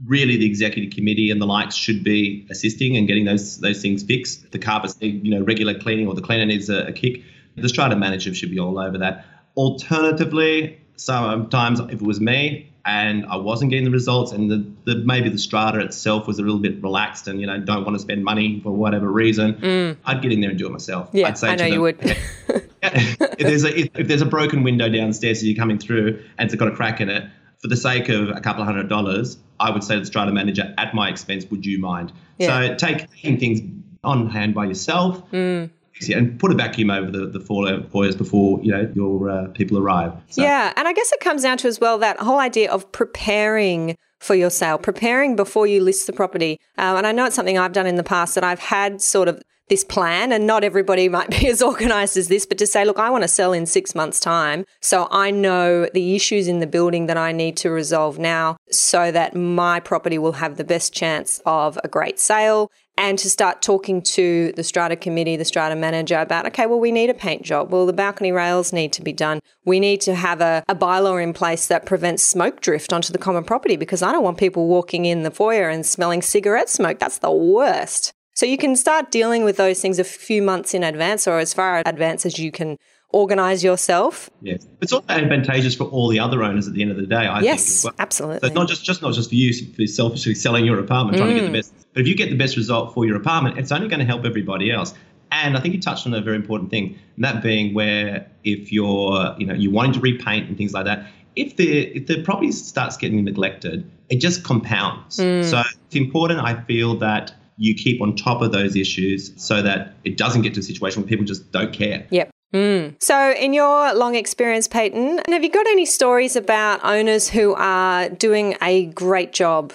Really, 0.07 0.37
the 0.37 0.47
executive 0.47 0.93
committee 0.93 1.31
and 1.31 1.41
the 1.41 1.47
likes 1.47 1.75
should 1.75 2.03
be 2.03 2.47
assisting 2.51 2.97
and 2.97 3.07
getting 3.07 3.25
those 3.25 3.59
those 3.59 3.81
things 3.81 4.03
fixed. 4.03 4.51
The 4.51 4.59
carpets 4.59 5.01
need, 5.01 5.25
you 5.25 5.31
know, 5.31 5.45
regular 5.45 5.79
cleaning, 5.79 6.09
or 6.09 6.15
the 6.15 6.23
cleaner 6.23 6.47
needs 6.47 6.69
a, 6.69 6.87
a 6.87 6.93
kick. 6.93 7.23
The 7.57 7.69
strata 7.69 7.95
manager 7.97 8.35
should 8.35 8.51
be 8.51 8.59
all 8.59 8.79
over 8.79 8.99
that. 8.99 9.27
Alternatively, 9.57 10.81
sometimes 10.97 11.81
if 11.81 11.93
it 11.93 12.03
was 12.03 12.21
me 12.21 12.73
and 12.85 13.27
I 13.27 13.37
wasn't 13.37 13.71
getting 13.71 13.85
the 13.85 13.91
results, 13.91 14.33
and 14.33 14.51
the, 14.51 14.67
the 14.85 14.97
maybe 15.05 15.29
the 15.29 15.39
strata 15.39 15.81
itself 15.81 16.27
was 16.27 16.39
a 16.39 16.43
little 16.43 16.59
bit 16.59 16.83
relaxed, 16.83 17.29
and 17.29 17.41
you 17.41 17.47
know, 17.47 17.59
don't 17.61 17.85
want 17.85 17.95
to 17.95 18.01
spend 18.01 18.25
money 18.25 18.61
for 18.61 18.73
whatever 18.73 19.11
reason, 19.11 19.55
mm. 19.55 19.97
I'd 20.05 20.21
get 20.21 20.33
in 20.33 20.41
there 20.41 20.51
and 20.51 20.59
do 20.59 20.67
it 20.67 20.73
myself. 20.73 21.09
Yeah, 21.13 21.29
I'd 21.29 21.39
say 21.39 21.49
I 21.51 21.55
know 21.57 21.67
you 21.67 21.81
would. 21.81 21.99
if 22.83 23.39
there's 23.39 23.65
a 23.65 23.79
if, 23.79 23.89
if 23.95 24.09
there's 24.09 24.23
a 24.23 24.27
broken 24.27 24.63
window 24.63 24.89
downstairs 24.89 25.39
as 25.39 25.45
you're 25.45 25.57
coming 25.57 25.79
through 25.79 26.23
and 26.39 26.47
it's 26.47 26.55
got 26.57 26.69
a 26.69 26.75
crack 26.75 27.01
in 27.01 27.09
it, 27.09 27.25
for 27.61 27.69
the 27.69 27.77
sake 27.77 28.09
of 28.09 28.31
a 28.31 28.41
couple 28.41 28.63
of 28.63 28.67
hundred 28.67 28.89
dollars, 28.89 29.39
I 29.61 29.71
would 29.71 29.85
say 29.85 29.95
to 29.95 30.01
the 30.01 30.07
strata 30.07 30.33
manager, 30.33 30.75
at 30.77 30.95
my 30.95 31.09
expense, 31.09 31.47
would 31.51 31.65
you 31.65 31.79
mind? 31.79 32.13
Yeah. 32.39 32.69
So 32.69 32.75
take 32.75 33.09
taking 33.13 33.39
things 33.39 33.61
on 34.03 34.29
hand 34.29 34.55
by 34.55 34.65
yourself. 34.65 35.23
Yeah, 35.31 35.69
and 36.15 36.39
put 36.39 36.51
a 36.53 36.55
vacuum 36.55 36.91
over 36.91 37.11
the, 37.11 37.27
the 37.27 37.41
foyer 37.41 37.83
foyers 37.85 38.17
before 38.17 38.61
you 38.63 38.73
know 38.73 38.91
your 38.95 39.31
uh, 39.31 39.49
people 39.49 39.79
arrive. 39.79 40.13
So, 40.29 40.43
Yeah, 40.43 40.73
and 40.77 40.89
I 40.89 40.93
guess 40.93 41.13
it 41.13 41.21
comes 41.21 41.43
down 41.43 41.59
to 41.59 41.69
as 41.69 41.81
well 41.81 41.99
that 41.99 42.19
whole 42.19 42.39
idea 42.39 42.71
of 42.71 42.91
preparing 42.93 43.97
for 44.21 44.35
your 44.35 44.51
sale, 44.51 44.79
preparing 44.79 45.35
before 45.35 45.67
you 45.67 45.83
list 45.83 46.07
the 46.07 46.13
property. 46.13 46.61
Um, 46.79 46.97
and 46.97 47.07
I 47.07 47.13
know 47.13 47.27
it's 47.27 47.35
something 47.35 47.59
I've 47.59 47.73
done 47.73 47.87
in 47.87 47.97
the 47.97 48.05
past 48.05 48.37
that 48.37 48.45
I've 48.45 48.61
had 48.61 49.03
sort 49.03 49.29
of 49.29 49.43
this 49.69 49.85
plan, 49.85 50.33
and 50.33 50.47
not 50.47 50.65
everybody 50.65 51.09
might 51.19 51.31
be 51.31 51.49
as 51.49 51.63
organized 51.63 52.17
as 52.17 52.29
this, 52.29 52.47
but 52.47 52.59
to 52.59 52.67
say, 52.67 52.85
look, 52.85 52.99
I 52.99 53.11
want 53.11 53.23
to 53.23 53.29
sell 53.29 53.53
in 53.53 53.67
six 53.67 53.95
months' 53.95 54.21
time. 54.21 54.65
So 54.81 55.09
I 55.11 55.31
know 55.31 55.89
the 55.95 56.15
issues 56.15 56.47
in 56.47 56.61
the 56.61 56.67
building 56.67 57.07
that 57.07 57.17
I 57.17 57.33
need 57.33 57.57
to 57.59 57.71
resolve 57.71 58.19
now 58.19 58.57
so 58.71 59.11
that 59.11 59.35
my 59.35 59.81
property 59.81 60.19
will 60.19 60.33
have 60.33 60.57
the 60.57 60.65
best 60.65 60.93
chance 60.93 61.41
of 61.47 61.79
a 61.83 61.89
great 61.89 62.21
sale 62.21 62.71
and 62.97 63.19
to 63.19 63.31
start 63.31 63.63
talking 63.63 64.03
to 64.03 64.53
the 64.53 64.63
strata 64.63 64.97
committee, 64.97 65.37
the 65.37 65.45
strata 65.45 65.75
manager 65.75 66.19
about, 66.19 66.47
okay, 66.47 66.67
well, 66.67 66.79
we 66.79 66.93
need 66.93 67.11
a 67.11 67.15
paint 67.15 67.43
job. 67.43 67.73
Well, 67.73 67.87
the 67.87 67.93
balcony 67.93 68.33
rails 68.33 68.73
need 68.73 68.93
to 68.95 69.03
be 69.03 69.13
done. 69.13 69.41
We 69.65 69.81
need 69.81 70.01
to 70.03 70.15
have 70.15 70.41
a, 70.41 70.63
a 70.69 70.75
bylaw 70.75 71.23
in 71.23 71.33
place 71.33 71.67
that 71.69 71.87
prevents 71.87 72.23
smoke 72.23 72.61
drift 72.61 72.93
onto 72.93 73.13
the 73.13 73.19
common 73.19 73.45
property 73.45 73.77
because 73.77 74.03
I 74.03 74.13
don't 74.13 74.25
want 74.25 74.39
people 74.39 74.69
walking 74.69 75.07
in 75.07 75.23
the 75.23 75.31
foyer 75.31 75.69
and 75.69 75.87
smelling 75.87 76.23
cigarette 76.23 76.69
smoke. 76.69 76.99
That's 76.99 77.19
the 77.19 77.33
worst. 77.33 78.13
So 78.35 78.47
you 78.47 78.57
can 78.57 78.77
start 78.77 79.11
dealing 79.11 79.45
with 79.45 79.57
those 79.57 79.81
things 79.81 79.99
a 79.99 80.05
few 80.05 80.43
months 80.43 80.75
in 80.75 80.83
advance 80.83 81.27
or 81.27 81.39
as 81.39 81.53
far 81.53 81.83
advance 81.85 82.25
as 82.25 82.39
you 82.39 82.51
can 82.51 82.79
organize 83.13 83.63
yourself. 83.63 84.29
yes. 84.41 84.67
It's 84.81 84.93
also 84.93 85.07
advantageous 85.09 85.75
for 85.75 85.85
all 85.85 86.09
the 86.09 86.19
other 86.19 86.43
owners 86.43 86.67
at 86.67 86.75
the 86.75 86.83
end 86.83 86.91
of 86.91 86.97
the 86.97 87.07
day. 87.07 87.27
I 87.29 87.35
think. 87.41 87.45
yes, 87.45 87.69
as 87.79 87.85
well. 87.85 87.95
absolutely. 87.99 88.41
So 88.41 88.47
it's 88.47 88.55
not 88.55 88.69
just 88.69 88.85
just 88.85 89.03
not 89.03 89.15
just 89.15 89.29
for 89.31 89.35
you 89.37 89.53
for 89.75 89.87
selfishly 89.87 90.35
selling 90.35 90.65
your 90.65 90.79
apartment, 90.79 91.19
trying 91.19 91.31
to 91.31 91.35
get 91.35 91.43
the 91.43 91.49
Mm. 91.51 91.61
best. 91.61 91.73
But 91.93 92.01
if 92.03 92.09
you 92.09 92.15
get 92.15 92.31
the 92.31 92.37
best 92.37 92.57
result 92.57 92.95
for 92.95 93.05
your 93.07 93.17
apartment, 93.17 93.59
it's 93.59 93.71
only 93.73 93.89
going 93.89 94.01
to 94.01 94.07
help 94.07 94.25
everybody 94.25 94.71
else. 94.73 94.95
And 95.31 95.57
I 95.57 95.61
think 95.61 95.75
you 95.75 95.81
touched 95.81 96.07
on 96.07 96.13
a 96.15 96.21
very 96.21 96.37
important 96.37 96.71
thing, 96.71 96.97
and 97.17 97.25
that 97.25 97.43
being 97.43 97.75
where 97.75 98.27
if 98.45 98.73
you're 98.73 99.35
you 99.39 99.47
know 99.47 99.55
you 99.55 99.71
wanting 99.71 99.93
to 99.95 100.01
repaint 100.01 100.49
and 100.49 100.57
things 100.59 100.73
like 100.73 100.85
that, 100.87 101.07
if 101.37 101.57
the 101.57 101.69
if 101.97 102.07
the 102.07 102.23
property 102.23 102.53
starts 102.53 102.97
getting 102.97 103.25
neglected, 103.25 103.91
it 104.11 104.17
just 104.17 104.43
compounds. 104.45 105.17
Mm. 105.19 105.45
So 105.45 105.63
it's 105.87 105.97
important, 105.97 106.41
I 106.41 106.61
feel, 106.65 106.97
that 106.99 107.33
you 107.59 107.75
keep 107.75 108.01
on 108.03 108.17
top 108.17 108.43
of 108.43 108.51
those 108.53 108.77
issues 108.77 109.33
so 109.37 109.63
that 109.63 109.95
it 110.05 110.17
doesn't 110.17 110.43
get 110.43 110.55
to 110.55 110.61
a 110.61 110.63
situation 110.63 111.03
where 111.03 111.09
people 111.09 111.25
just 111.25 111.53
don't 111.53 111.73
care. 111.73 112.07
Yep. 112.11 112.31
Mm. 112.53 113.03
So, 113.03 113.33
in 113.33 113.53
your 113.55 113.95
long 113.95 114.15
experience, 114.15 114.69
Paton, 114.69 115.21
have 115.29 115.43
you 115.43 115.51
got 115.51 115.67
any 115.67 115.87
stories 115.87 116.37
about 116.37 116.85
owners 116.85 117.29
who 117.29 117.55
are 117.55 118.09
doing 118.11 118.57
a 118.61 118.87
great 118.87 119.33
job 119.33 119.73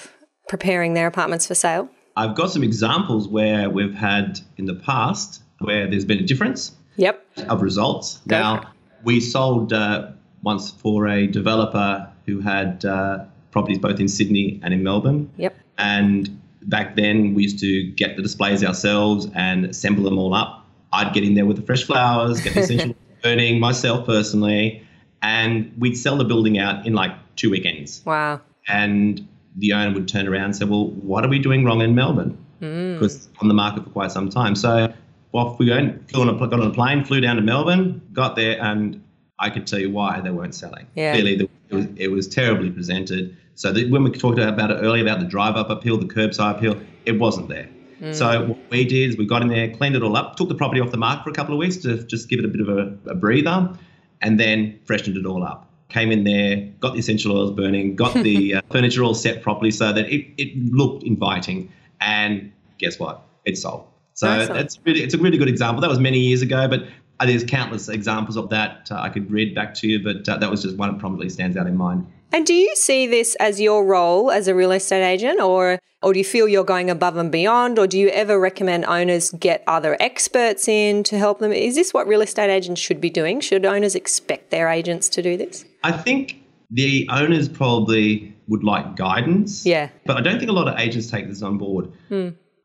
preparing 0.47 0.93
their 0.93 1.07
apartments 1.07 1.47
for 1.47 1.55
sale? 1.55 1.89
I've 2.15 2.35
got 2.35 2.51
some 2.51 2.63
examples 2.63 3.27
where 3.27 3.69
we've 3.69 3.93
had 3.93 4.39
in 4.57 4.65
the 4.65 4.75
past 4.75 5.41
where 5.59 5.89
there's 5.89 6.05
been 6.05 6.19
a 6.19 6.25
difference 6.25 6.71
Yep. 6.97 7.23
of 7.49 7.61
results. 7.61 8.19
Go 8.27 8.39
now, 8.39 8.71
we 9.03 9.19
sold 9.19 9.73
uh, 9.73 10.09
once 10.41 10.71
for 10.71 11.07
a 11.07 11.27
developer 11.27 12.11
who 12.25 12.39
had 12.41 12.83
uh, 12.85 13.25
properties 13.51 13.79
both 13.79 13.99
in 13.99 14.07
Sydney 14.07 14.59
and 14.63 14.73
in 14.73 14.83
Melbourne. 14.83 15.29
Yep. 15.37 15.55
And 15.77 16.41
back 16.63 16.95
then, 16.95 17.33
we 17.33 17.43
used 17.43 17.59
to 17.59 17.91
get 17.91 18.15
the 18.15 18.23
displays 18.23 18.63
ourselves 18.63 19.27
and 19.35 19.65
assemble 19.65 20.03
them 20.03 20.17
all 20.17 20.33
up. 20.33 20.56
I'd 20.93 21.13
get 21.13 21.23
in 21.23 21.33
there 21.33 21.45
with 21.45 21.57
the 21.57 21.63
fresh 21.63 21.83
flowers, 21.83 22.41
get 22.41 22.53
the 22.53 22.59
essential 22.61 22.95
burning 23.23 23.59
myself 23.59 24.05
personally, 24.05 24.85
and 25.21 25.71
we'd 25.77 25.95
sell 25.95 26.17
the 26.17 26.25
building 26.25 26.57
out 26.57 26.85
in 26.85 26.93
like 26.93 27.11
two 27.35 27.49
weekends. 27.49 28.03
Wow. 28.05 28.41
And 28.67 29.27
the 29.55 29.73
owner 29.73 29.93
would 29.93 30.07
turn 30.07 30.27
around 30.27 30.45
and 30.45 30.55
say, 30.55 30.65
Well, 30.65 30.89
what 30.91 31.25
are 31.25 31.29
we 31.29 31.39
doing 31.39 31.65
wrong 31.65 31.81
in 31.81 31.95
Melbourne? 31.95 32.37
Mm. 32.61 32.93
Because 32.95 33.15
it's 33.15 33.29
on 33.41 33.47
the 33.47 33.53
market 33.53 33.83
for 33.83 33.89
quite 33.89 34.11
some 34.11 34.29
time. 34.29 34.55
So 34.55 34.93
off 35.33 35.59
we 35.59 35.69
went, 35.69 36.09
flew 36.09 36.21
on 36.21 36.29
a, 36.29 36.33
got 36.33 36.53
on 36.53 36.67
a 36.67 36.71
plane, 36.71 37.03
flew 37.03 37.21
down 37.21 37.35
to 37.35 37.41
Melbourne, 37.41 38.01
got 38.13 38.35
there, 38.35 38.61
and 38.61 39.03
I 39.39 39.49
could 39.49 39.67
tell 39.67 39.79
you 39.79 39.91
why 39.91 40.19
they 40.21 40.31
weren't 40.31 40.55
selling. 40.55 40.87
Yeah. 40.95 41.13
Clearly, 41.13 41.35
the, 41.35 41.49
it, 41.69 41.75
was, 41.75 41.85
it 41.95 42.07
was 42.07 42.27
terribly 42.27 42.71
presented. 42.71 43.37
So 43.55 43.71
that 43.71 43.89
when 43.89 44.03
we 44.03 44.11
talked 44.11 44.39
about 44.39 44.71
it 44.71 44.75
earlier 44.75 45.03
about 45.03 45.19
the 45.19 45.25
drive 45.25 45.55
up 45.55 45.69
appeal, 45.69 45.97
the 45.97 46.05
curbside 46.05 46.57
appeal, 46.57 46.79
it 47.05 47.19
wasn't 47.19 47.49
there. 47.49 47.69
So 48.11 48.47
what 48.47 48.57
we 48.69 48.85
did 48.85 49.09
is 49.09 49.17
we 49.17 49.25
got 49.25 49.41
in 49.41 49.47
there, 49.47 49.69
cleaned 49.69 49.95
it 49.95 50.03
all 50.03 50.15
up, 50.15 50.35
took 50.35 50.49
the 50.49 50.55
property 50.55 50.79
off 50.81 50.91
the 50.91 50.97
market 50.97 51.23
for 51.23 51.29
a 51.29 51.33
couple 51.33 51.53
of 51.53 51.59
weeks 51.59 51.77
to 51.77 52.03
just 52.03 52.29
give 52.29 52.39
it 52.39 52.45
a 52.45 52.47
bit 52.47 52.61
of 52.61 52.69
a, 52.69 52.95
a 53.09 53.15
breather, 53.15 53.75
and 54.21 54.39
then 54.39 54.79
freshened 54.85 55.17
it 55.17 55.25
all 55.25 55.43
up. 55.43 55.69
Came 55.89 56.11
in 56.11 56.23
there, 56.23 56.57
got 56.79 56.93
the 56.93 56.99
essential 56.99 57.35
oils 57.35 57.51
burning, 57.51 57.95
got 57.95 58.13
the 58.13 58.55
uh, 58.55 58.61
furniture 58.71 59.03
all 59.03 59.15
set 59.15 59.41
properly 59.41 59.71
so 59.71 59.93
that 59.93 60.07
it, 60.09 60.27
it 60.37 60.55
looked 60.71 61.03
inviting. 61.03 61.71
And 61.99 62.51
guess 62.77 62.99
what? 62.99 63.21
It 63.45 63.57
sold. 63.57 63.87
So 64.13 64.29
Excellent. 64.29 64.61
it's 64.61 64.79
really 64.83 65.03
it's 65.03 65.13
a 65.13 65.17
really 65.17 65.37
good 65.37 65.49
example. 65.49 65.81
That 65.81 65.89
was 65.89 65.99
many 65.99 66.19
years 66.19 66.41
ago, 66.41 66.67
but 66.67 66.85
uh, 67.19 67.25
there's 67.25 67.43
countless 67.43 67.89
examples 67.89 68.37
of 68.37 68.49
that 68.49 68.89
uh, 68.91 68.99
I 68.99 69.09
could 69.09 69.29
read 69.31 69.55
back 69.55 69.73
to 69.75 69.87
you, 69.87 70.03
but 70.03 70.27
uh, 70.27 70.37
that 70.37 70.49
was 70.49 70.61
just 70.61 70.77
one 70.77 70.91
that 70.91 70.99
probably 70.99 71.29
stands 71.29 71.57
out 71.57 71.67
in 71.67 71.75
mind. 71.75 72.05
And 72.31 72.45
do 72.45 72.53
you 72.53 72.75
see 72.75 73.07
this 73.07 73.35
as 73.35 73.61
your 73.61 73.85
role 73.85 74.31
as 74.31 74.47
a 74.47 74.55
real 74.55 74.71
estate 74.71 75.05
agent 75.05 75.39
or 75.39 75.79
or 76.03 76.13
do 76.13 76.19
you 76.19 76.25
feel 76.25 76.47
you're 76.47 76.63
going 76.63 76.89
above 76.89 77.17
and 77.17 77.31
beyond 77.31 77.79
or 77.79 77.87
do 77.87 77.97
you 77.97 78.09
ever 78.09 78.39
recommend 78.39 78.85
owners 78.85 79.31
get 79.31 79.63
other 79.65 79.97
experts 79.99 80.67
in 80.67 81.03
to 81.03 81.17
help 81.17 81.39
them? 81.39 81.51
Is 81.51 81.75
this 81.75 81.93
what 81.93 82.05
real 82.07 82.21
estate 82.21 82.51
agents 82.51 82.79
should 82.79 83.01
be 83.01 83.09
doing? 83.09 83.39
Should 83.39 83.65
owners 83.65 83.95
expect 83.95 84.51
their 84.51 84.67
agents 84.67 85.09
to 85.09 85.23
do 85.23 85.37
this? 85.37 85.65
I 85.83 85.93
think 85.93 86.43
the 86.69 87.07
owners 87.09 87.49
probably 87.49 88.35
would 88.47 88.63
like 88.63 88.95
guidance. 88.95 89.65
Yeah. 89.65 89.89
But 90.05 90.17
I 90.17 90.21
don't 90.21 90.37
think 90.37 90.51
a 90.51 90.53
lot 90.53 90.67
of 90.67 90.77
agents 90.77 91.09
take 91.09 91.27
this 91.27 91.41
on 91.41 91.57
board. 91.57 91.91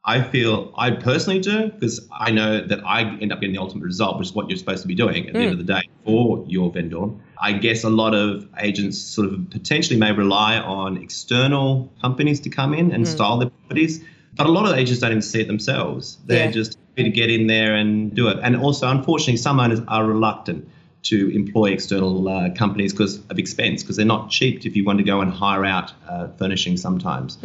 I 0.04 0.20
feel 0.20 0.74
I 0.76 0.90
personally 0.90 1.38
do 1.38 1.68
because 1.68 2.08
I 2.10 2.32
know 2.32 2.60
that 2.66 2.84
I 2.84 3.02
end 3.02 3.32
up 3.32 3.40
getting 3.40 3.54
the 3.54 3.60
ultimate 3.60 3.84
result, 3.84 4.18
which 4.18 4.28
is 4.28 4.34
what 4.34 4.48
you're 4.48 4.58
supposed 4.58 4.82
to 4.82 4.88
be 4.88 4.96
doing 4.96 5.28
at 5.28 5.34
the 5.34 5.38
end 5.38 5.52
of 5.52 5.58
the 5.58 5.72
day 5.74 5.82
for 6.04 6.44
your 6.48 6.72
vendor. 6.72 7.06
I 7.40 7.52
guess 7.52 7.84
a 7.84 7.90
lot 7.90 8.12
of 8.12 8.48
agents 8.58 8.98
sort 8.98 9.28
of 9.28 9.50
potentially 9.50 9.98
may 9.98 10.10
rely 10.10 10.58
on 10.58 10.96
external 10.96 11.92
companies 12.00 12.40
to 12.40 12.50
come 12.50 12.74
in 12.74 12.90
and 12.90 13.06
style 13.06 13.38
their 13.38 13.50
properties, 13.50 14.02
but 14.34 14.46
a 14.46 14.50
lot 14.50 14.68
of 14.68 14.76
agents 14.76 15.00
don't 15.00 15.12
even 15.12 15.22
see 15.22 15.40
it 15.40 15.46
themselves. 15.46 16.18
They're 16.26 16.46
Yeah. 16.46 16.50
just 16.50 16.76
happy 16.90 17.04
to 17.04 17.10
get 17.10 17.30
in 17.30 17.46
there 17.46 17.76
and 17.76 18.12
do 18.12 18.26
it. 18.26 18.38
And 18.42 18.56
also, 18.56 18.88
unfortunately, 18.88 19.36
some 19.36 19.60
owners 19.60 19.80
are 19.86 20.04
reluctant 20.04 20.68
to 21.04 21.28
employ 21.34 21.70
external 21.70 22.28
uh, 22.28 22.50
companies 22.50 22.92
because 22.92 23.18
of 23.30 23.38
expense, 23.38 23.82
because 23.82 23.96
they're 23.96 24.06
not 24.06 24.30
cheap 24.30 24.66
if 24.66 24.74
you 24.76 24.84
want 24.84 24.98
to 24.98 25.04
go 25.04 25.20
and 25.20 25.32
hire 25.32 25.64
out 25.64 25.92
uh, 26.08 26.26
furnishing 26.38 26.76
sometimes. 26.76 27.38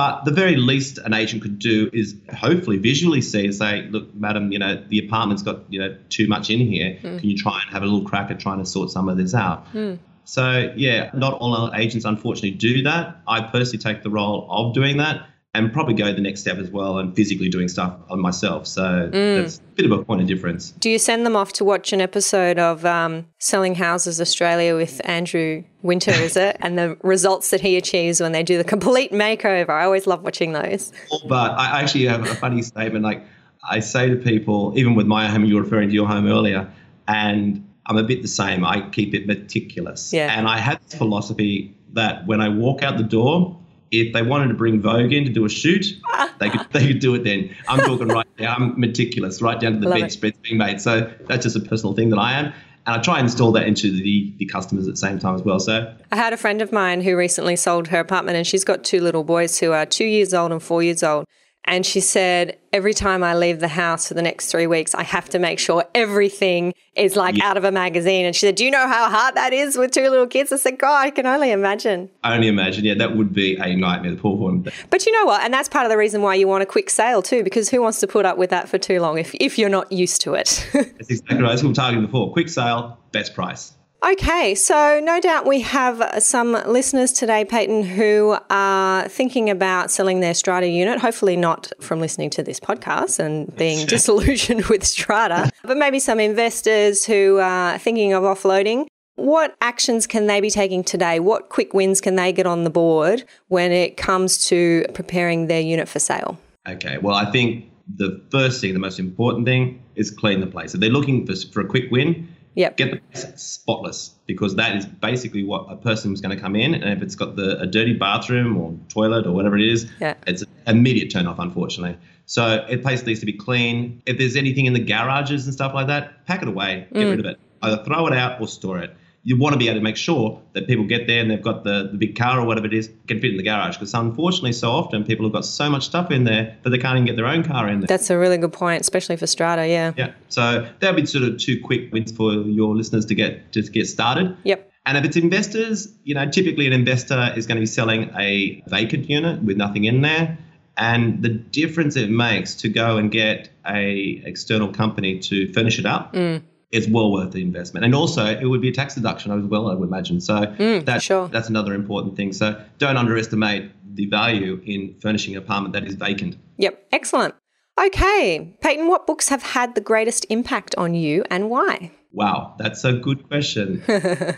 But 0.00 0.24
the 0.24 0.30
very 0.30 0.56
least 0.56 0.96
an 0.96 1.12
agent 1.12 1.42
could 1.42 1.58
do 1.58 1.90
is 1.92 2.16
hopefully 2.34 2.78
visually 2.78 3.20
see 3.20 3.44
and 3.44 3.54
say, 3.54 3.82
look, 3.90 4.14
madam, 4.14 4.50
you 4.50 4.58
know, 4.58 4.82
the 4.88 4.98
apartment's 5.06 5.42
got, 5.42 5.58
you 5.68 5.78
know, 5.78 5.94
too 6.08 6.26
much 6.26 6.48
in 6.48 6.58
here. 6.58 6.94
Hmm. 7.02 7.18
Can 7.18 7.28
you 7.28 7.36
try 7.36 7.60
and 7.60 7.70
have 7.70 7.82
a 7.82 7.84
little 7.84 8.08
crack 8.08 8.30
at 8.30 8.40
trying 8.40 8.60
to 8.60 8.64
sort 8.64 8.88
some 8.88 9.10
of 9.10 9.18
this 9.18 9.34
out? 9.34 9.66
Hmm. 9.66 9.96
So, 10.24 10.72
yeah, 10.74 11.10
not 11.12 11.34
all 11.34 11.70
agents 11.74 12.06
unfortunately 12.06 12.52
do 12.52 12.82
that. 12.84 13.20
I 13.28 13.42
personally 13.42 13.82
take 13.82 14.02
the 14.02 14.08
role 14.08 14.46
of 14.48 14.72
doing 14.72 14.96
that 14.96 15.26
and 15.52 15.72
probably 15.72 15.94
go 15.94 16.12
the 16.12 16.20
next 16.20 16.40
step 16.40 16.58
as 16.58 16.70
well 16.70 16.98
and 16.98 17.14
physically 17.16 17.48
doing 17.48 17.66
stuff 17.66 17.96
on 18.08 18.20
myself. 18.20 18.66
So 18.66 19.10
that's 19.12 19.58
a 19.58 19.62
bit 19.74 19.84
of 19.84 19.92
a 19.92 20.04
point 20.04 20.20
of 20.20 20.28
difference. 20.28 20.70
Do 20.72 20.88
you 20.88 20.98
send 20.98 21.26
them 21.26 21.34
off 21.34 21.52
to 21.54 21.64
watch 21.64 21.92
an 21.92 22.00
episode 22.00 22.58
of 22.58 22.84
um, 22.84 23.26
Selling 23.38 23.74
Houses 23.74 24.20
Australia 24.20 24.76
with 24.76 25.00
Andrew 25.04 25.64
Winter, 25.82 26.12
is 26.12 26.36
it? 26.36 26.56
and 26.60 26.78
the 26.78 26.96
results 27.02 27.50
that 27.50 27.60
he 27.60 27.76
achieves 27.76 28.20
when 28.20 28.30
they 28.30 28.44
do 28.44 28.58
the 28.58 28.64
complete 28.64 29.10
makeover. 29.10 29.70
I 29.70 29.84
always 29.84 30.06
love 30.06 30.22
watching 30.22 30.52
those. 30.52 30.92
But 31.28 31.58
I 31.58 31.80
actually 31.80 32.06
have 32.06 32.22
a 32.22 32.34
funny 32.36 32.62
statement. 32.62 33.04
Like 33.04 33.24
I 33.68 33.80
say 33.80 34.08
to 34.08 34.16
people, 34.16 34.72
even 34.76 34.94
with 34.94 35.06
my 35.06 35.26
home, 35.26 35.44
you 35.44 35.56
were 35.56 35.62
referring 35.62 35.88
to 35.88 35.94
your 35.94 36.06
home 36.06 36.28
earlier, 36.28 36.70
and 37.08 37.66
I'm 37.86 37.96
a 37.96 38.04
bit 38.04 38.22
the 38.22 38.28
same. 38.28 38.64
I 38.64 38.88
keep 38.90 39.14
it 39.14 39.26
meticulous. 39.26 40.12
Yeah. 40.12 40.38
And 40.38 40.46
I 40.46 40.58
have 40.58 40.80
this 40.84 40.94
philosophy 40.94 41.76
that 41.94 42.24
when 42.26 42.40
I 42.40 42.48
walk 42.48 42.84
out 42.84 42.98
the 42.98 43.02
door, 43.02 43.59
if 43.90 44.12
they 44.12 44.22
wanted 44.22 44.48
to 44.48 44.54
bring 44.54 44.80
Vogue 44.80 45.12
in 45.12 45.24
to 45.24 45.30
do 45.30 45.44
a 45.44 45.48
shoot, 45.48 45.86
ah. 46.06 46.32
they 46.38 46.48
could 46.50 46.66
they 46.72 46.86
could 46.86 47.00
do 47.00 47.14
it 47.14 47.24
then. 47.24 47.54
I'm 47.68 47.80
talking 47.80 48.08
right 48.08 48.26
now. 48.38 48.54
I'm 48.54 48.78
meticulous, 48.78 49.42
right 49.42 49.58
down 49.58 49.74
to 49.74 49.78
the 49.80 49.88
Love 49.88 49.98
it. 49.98 50.02
bedspreads 50.02 50.38
being 50.38 50.58
made. 50.58 50.80
So 50.80 51.10
that's 51.28 51.44
just 51.44 51.56
a 51.56 51.60
personal 51.60 51.94
thing 51.94 52.10
that 52.10 52.18
I 52.18 52.32
am. 52.34 52.52
And 52.86 52.96
I 52.96 53.02
try 53.02 53.18
and 53.18 53.26
install 53.26 53.52
that 53.52 53.66
into 53.66 53.90
the, 53.90 54.32
the 54.38 54.46
customers 54.46 54.88
at 54.88 54.94
the 54.94 54.96
same 54.96 55.18
time 55.18 55.34
as 55.34 55.42
well. 55.42 55.60
So 55.60 55.94
I 56.10 56.16
had 56.16 56.32
a 56.32 56.36
friend 56.36 56.62
of 56.62 56.72
mine 56.72 57.02
who 57.02 57.14
recently 57.14 57.54
sold 57.56 57.88
her 57.88 58.00
apartment 58.00 58.36
and 58.36 58.46
she's 58.46 58.64
got 58.64 58.84
two 58.84 59.00
little 59.00 59.22
boys 59.22 59.58
who 59.58 59.72
are 59.72 59.84
two 59.84 60.06
years 60.06 60.32
old 60.32 60.50
and 60.50 60.62
four 60.62 60.82
years 60.82 61.02
old. 61.02 61.26
And 61.70 61.86
she 61.86 62.00
said, 62.00 62.58
every 62.72 62.92
time 62.92 63.22
I 63.22 63.36
leave 63.36 63.60
the 63.60 63.68
house 63.68 64.08
for 64.08 64.14
the 64.14 64.22
next 64.22 64.50
three 64.50 64.66
weeks, 64.66 64.92
I 64.92 65.04
have 65.04 65.28
to 65.28 65.38
make 65.38 65.60
sure 65.60 65.84
everything 65.94 66.74
is 66.96 67.14
like 67.14 67.40
out 67.44 67.56
of 67.56 67.62
a 67.62 67.70
magazine. 67.70 68.26
And 68.26 68.34
she 68.34 68.44
said, 68.44 68.56
Do 68.56 68.64
you 68.64 68.72
know 68.72 68.88
how 68.88 69.08
hard 69.08 69.36
that 69.36 69.52
is 69.52 69.78
with 69.78 69.92
two 69.92 70.08
little 70.08 70.26
kids? 70.26 70.52
I 70.52 70.56
said, 70.56 70.80
God, 70.80 71.06
I 71.06 71.10
can 71.10 71.26
only 71.26 71.52
imagine. 71.52 72.10
I 72.24 72.34
only 72.34 72.48
imagine, 72.48 72.84
yeah, 72.84 72.94
that 72.94 73.16
would 73.16 73.32
be 73.32 73.56
a 73.56 73.76
nightmare, 73.76 74.10
the 74.10 74.20
poor 74.20 74.36
one. 74.36 74.66
But 74.90 75.06
you 75.06 75.12
know 75.12 75.24
what? 75.26 75.42
And 75.44 75.54
that's 75.54 75.68
part 75.68 75.86
of 75.86 75.90
the 75.90 75.96
reason 75.96 76.22
why 76.22 76.34
you 76.34 76.48
want 76.48 76.64
a 76.64 76.66
quick 76.66 76.90
sale 76.90 77.22
too, 77.22 77.44
because 77.44 77.68
who 77.68 77.80
wants 77.80 78.00
to 78.00 78.08
put 78.08 78.26
up 78.26 78.36
with 78.36 78.50
that 78.50 78.68
for 78.68 78.76
too 78.76 79.00
long 79.00 79.18
if, 79.18 79.32
if 79.36 79.56
you're 79.56 79.68
not 79.68 79.92
used 79.92 80.20
to 80.22 80.34
it? 80.34 80.68
That's 80.72 81.08
exactly 81.08 81.40
right. 81.40 81.50
That's 81.50 81.62
what 81.62 81.68
were 81.68 81.74
targeting 81.74 82.04
before. 82.04 82.32
Quick 82.32 82.48
sale, 82.48 82.98
best 83.12 83.32
price. 83.32 83.74
Okay, 84.02 84.54
so 84.54 84.98
no 85.02 85.20
doubt 85.20 85.46
we 85.46 85.60
have 85.60 86.22
some 86.22 86.52
listeners 86.66 87.12
today, 87.12 87.44
Paton, 87.44 87.82
who 87.82 88.36
are 88.48 89.06
thinking 89.08 89.50
about 89.50 89.90
selling 89.90 90.20
their 90.20 90.32
Strata 90.32 90.68
unit, 90.68 90.98
hopefully 90.98 91.36
not 91.36 91.70
from 91.80 92.00
listening 92.00 92.30
to 92.30 92.42
this 92.42 92.58
podcast 92.58 93.18
and 93.18 93.54
being 93.56 93.86
disillusioned 93.88 94.64
with 94.66 94.86
Strata, 94.86 95.50
but 95.62 95.76
maybe 95.76 95.98
some 95.98 96.18
investors 96.18 97.04
who 97.04 97.38
are 97.38 97.78
thinking 97.78 98.14
of 98.14 98.22
offloading. 98.22 98.86
What 99.16 99.54
actions 99.60 100.06
can 100.06 100.28
they 100.28 100.40
be 100.40 100.48
taking 100.48 100.82
today? 100.82 101.20
What 101.20 101.50
quick 101.50 101.74
wins 101.74 102.00
can 102.00 102.16
they 102.16 102.32
get 102.32 102.46
on 102.46 102.64
the 102.64 102.70
board 102.70 103.24
when 103.48 103.70
it 103.70 103.98
comes 103.98 104.46
to 104.46 104.86
preparing 104.94 105.46
their 105.48 105.60
unit 105.60 105.90
for 105.90 105.98
sale? 105.98 106.38
Okay, 106.66 106.96
well, 106.96 107.16
I 107.16 107.30
think 107.30 107.70
the 107.96 108.22
first 108.30 108.62
thing, 108.62 108.72
the 108.72 108.80
most 108.80 108.98
important 108.98 109.46
thing, 109.46 109.82
is 109.94 110.10
clean 110.10 110.40
the 110.40 110.46
place. 110.46 110.72
If 110.72 110.80
they're 110.80 110.88
looking 110.88 111.26
for, 111.26 111.34
for 111.52 111.60
a 111.60 111.66
quick 111.66 111.90
win, 111.90 112.28
Yep. 112.54 112.76
get 112.76 112.90
the 112.90 112.96
place 112.98 113.40
spotless 113.40 114.10
because 114.26 114.56
that 114.56 114.76
is 114.76 114.84
basically 114.84 115.44
what 115.44 115.66
a 115.70 115.76
person 115.76 116.12
is 116.12 116.20
going 116.20 116.34
to 116.34 116.40
come 116.40 116.56
in. 116.56 116.74
And 116.74 116.84
if 116.90 117.02
it's 117.02 117.14
got 117.14 117.36
the, 117.36 117.60
a 117.60 117.66
dirty 117.66 117.92
bathroom 117.92 118.56
or 118.56 118.74
toilet 118.88 119.26
or 119.26 119.32
whatever 119.32 119.56
it 119.56 119.64
is, 119.64 119.88
Yeah. 120.00 120.14
it's 120.26 120.42
an 120.42 120.48
immediate 120.66 121.10
turn 121.10 121.26
off, 121.26 121.38
unfortunately. 121.38 121.96
So 122.26 122.64
it 122.68 122.82
place 122.82 123.04
needs 123.04 123.20
to 123.20 123.26
be 123.26 123.32
clean. 123.32 124.02
If 124.06 124.18
there's 124.18 124.36
anything 124.36 124.66
in 124.66 124.72
the 124.72 124.80
garages 124.80 125.46
and 125.46 125.54
stuff 125.54 125.74
like 125.74 125.86
that, 125.88 126.26
pack 126.26 126.42
it 126.42 126.48
away, 126.48 126.86
get 126.92 127.06
mm. 127.06 127.10
rid 127.10 127.20
of 127.20 127.26
it. 127.26 127.40
Either 127.62 127.84
throw 127.84 128.06
it 128.06 128.12
out 128.12 128.40
or 128.40 128.48
store 128.48 128.78
it. 128.78 128.94
You 129.22 129.38
want 129.38 129.52
to 129.52 129.58
be 129.58 129.68
able 129.68 129.78
to 129.78 129.84
make 129.84 129.96
sure 129.96 130.40
that 130.54 130.66
people 130.66 130.86
get 130.86 131.06
there 131.06 131.20
and 131.20 131.30
they've 131.30 131.42
got 131.42 131.64
the, 131.64 131.88
the 131.92 131.98
big 131.98 132.16
car 132.16 132.40
or 132.40 132.46
whatever 132.46 132.66
it 132.66 132.72
is, 132.72 132.90
can 133.06 133.20
fit 133.20 133.32
in 133.32 133.36
the 133.36 133.42
garage. 133.42 133.76
Because 133.76 133.92
unfortunately, 133.92 134.52
so 134.52 134.70
often 134.70 135.04
people 135.04 135.26
have 135.26 135.32
got 135.32 135.44
so 135.44 135.68
much 135.68 135.84
stuff 135.84 136.10
in 136.10 136.24
there 136.24 136.56
that 136.62 136.70
they 136.70 136.78
can't 136.78 136.96
even 136.96 137.06
get 137.06 137.16
their 137.16 137.26
own 137.26 137.42
car 137.42 137.68
in 137.68 137.80
there. 137.80 137.86
That's 137.86 138.08
a 138.08 138.16
really 138.16 138.38
good 138.38 138.52
point, 138.52 138.80
especially 138.80 139.16
for 139.16 139.26
Strata, 139.26 139.68
yeah. 139.68 139.92
Yeah. 139.96 140.12
So 140.28 140.66
that 140.80 140.94
would 140.94 141.00
be 141.02 141.06
sort 141.06 141.24
of 141.24 141.38
two 141.38 141.60
quick 141.60 141.92
wins 141.92 142.12
for 142.12 142.32
your 142.32 142.74
listeners 142.74 143.04
to 143.06 143.14
get 143.14 143.52
to 143.52 143.62
get 143.62 143.86
started. 143.86 144.36
Yep. 144.44 144.72
And 144.86 144.96
if 144.96 145.04
it's 145.04 145.16
investors, 145.16 145.92
you 146.04 146.14
know, 146.14 146.28
typically 146.30 146.66
an 146.66 146.72
investor 146.72 147.32
is 147.36 147.46
going 147.46 147.56
to 147.56 147.60
be 147.60 147.66
selling 147.66 148.10
a 148.18 148.62
vacant 148.66 149.08
unit 149.10 149.42
with 149.42 149.56
nothing 149.56 149.84
in 149.84 150.00
there. 150.00 150.38
And 150.76 151.22
the 151.22 151.28
difference 151.28 151.96
it 151.96 152.10
makes 152.10 152.54
to 152.56 152.70
go 152.70 152.96
and 152.96 153.10
get 153.10 153.50
a 153.68 154.22
external 154.24 154.72
company 154.72 155.18
to 155.18 155.52
furnish 155.52 155.78
it 155.78 155.84
up 155.84 156.14
mm. 156.14 156.42
Is 156.72 156.88
well 156.88 157.10
worth 157.10 157.32
the 157.32 157.42
investment. 157.42 157.84
And 157.84 157.94
also 157.94 158.24
it 158.24 158.44
would 158.46 158.60
be 158.60 158.68
a 158.68 158.72
tax 158.72 158.94
deduction 158.94 159.32
as 159.32 159.44
well, 159.44 159.68
I 159.68 159.74
would 159.74 159.88
imagine. 159.88 160.20
So 160.20 160.54
that's 160.84 161.04
sure. 161.04 161.28
that's 161.28 161.48
another 161.48 161.74
important 161.74 162.16
thing. 162.16 162.32
So 162.32 162.62
don't 162.78 162.96
underestimate 162.96 163.72
the 163.96 164.06
value 164.06 164.60
in 164.64 164.94
furnishing 165.00 165.34
an 165.34 165.42
apartment 165.42 165.72
that 165.74 165.84
is 165.84 165.94
vacant. 165.94 166.36
Yep, 166.58 166.86
excellent. 166.92 167.34
Okay, 167.78 168.56
Paton, 168.60 168.88
what 168.88 169.06
books 169.06 169.28
have 169.30 169.42
had 169.42 169.74
the 169.74 169.80
greatest 169.80 170.26
impact 170.28 170.74
on 170.76 170.94
you 170.94 171.24
and 171.30 171.50
why? 171.50 171.90
Wow, 172.12 172.54
that's 172.58 172.84
a 172.84 172.92
good 172.92 173.26
question. 173.28 173.82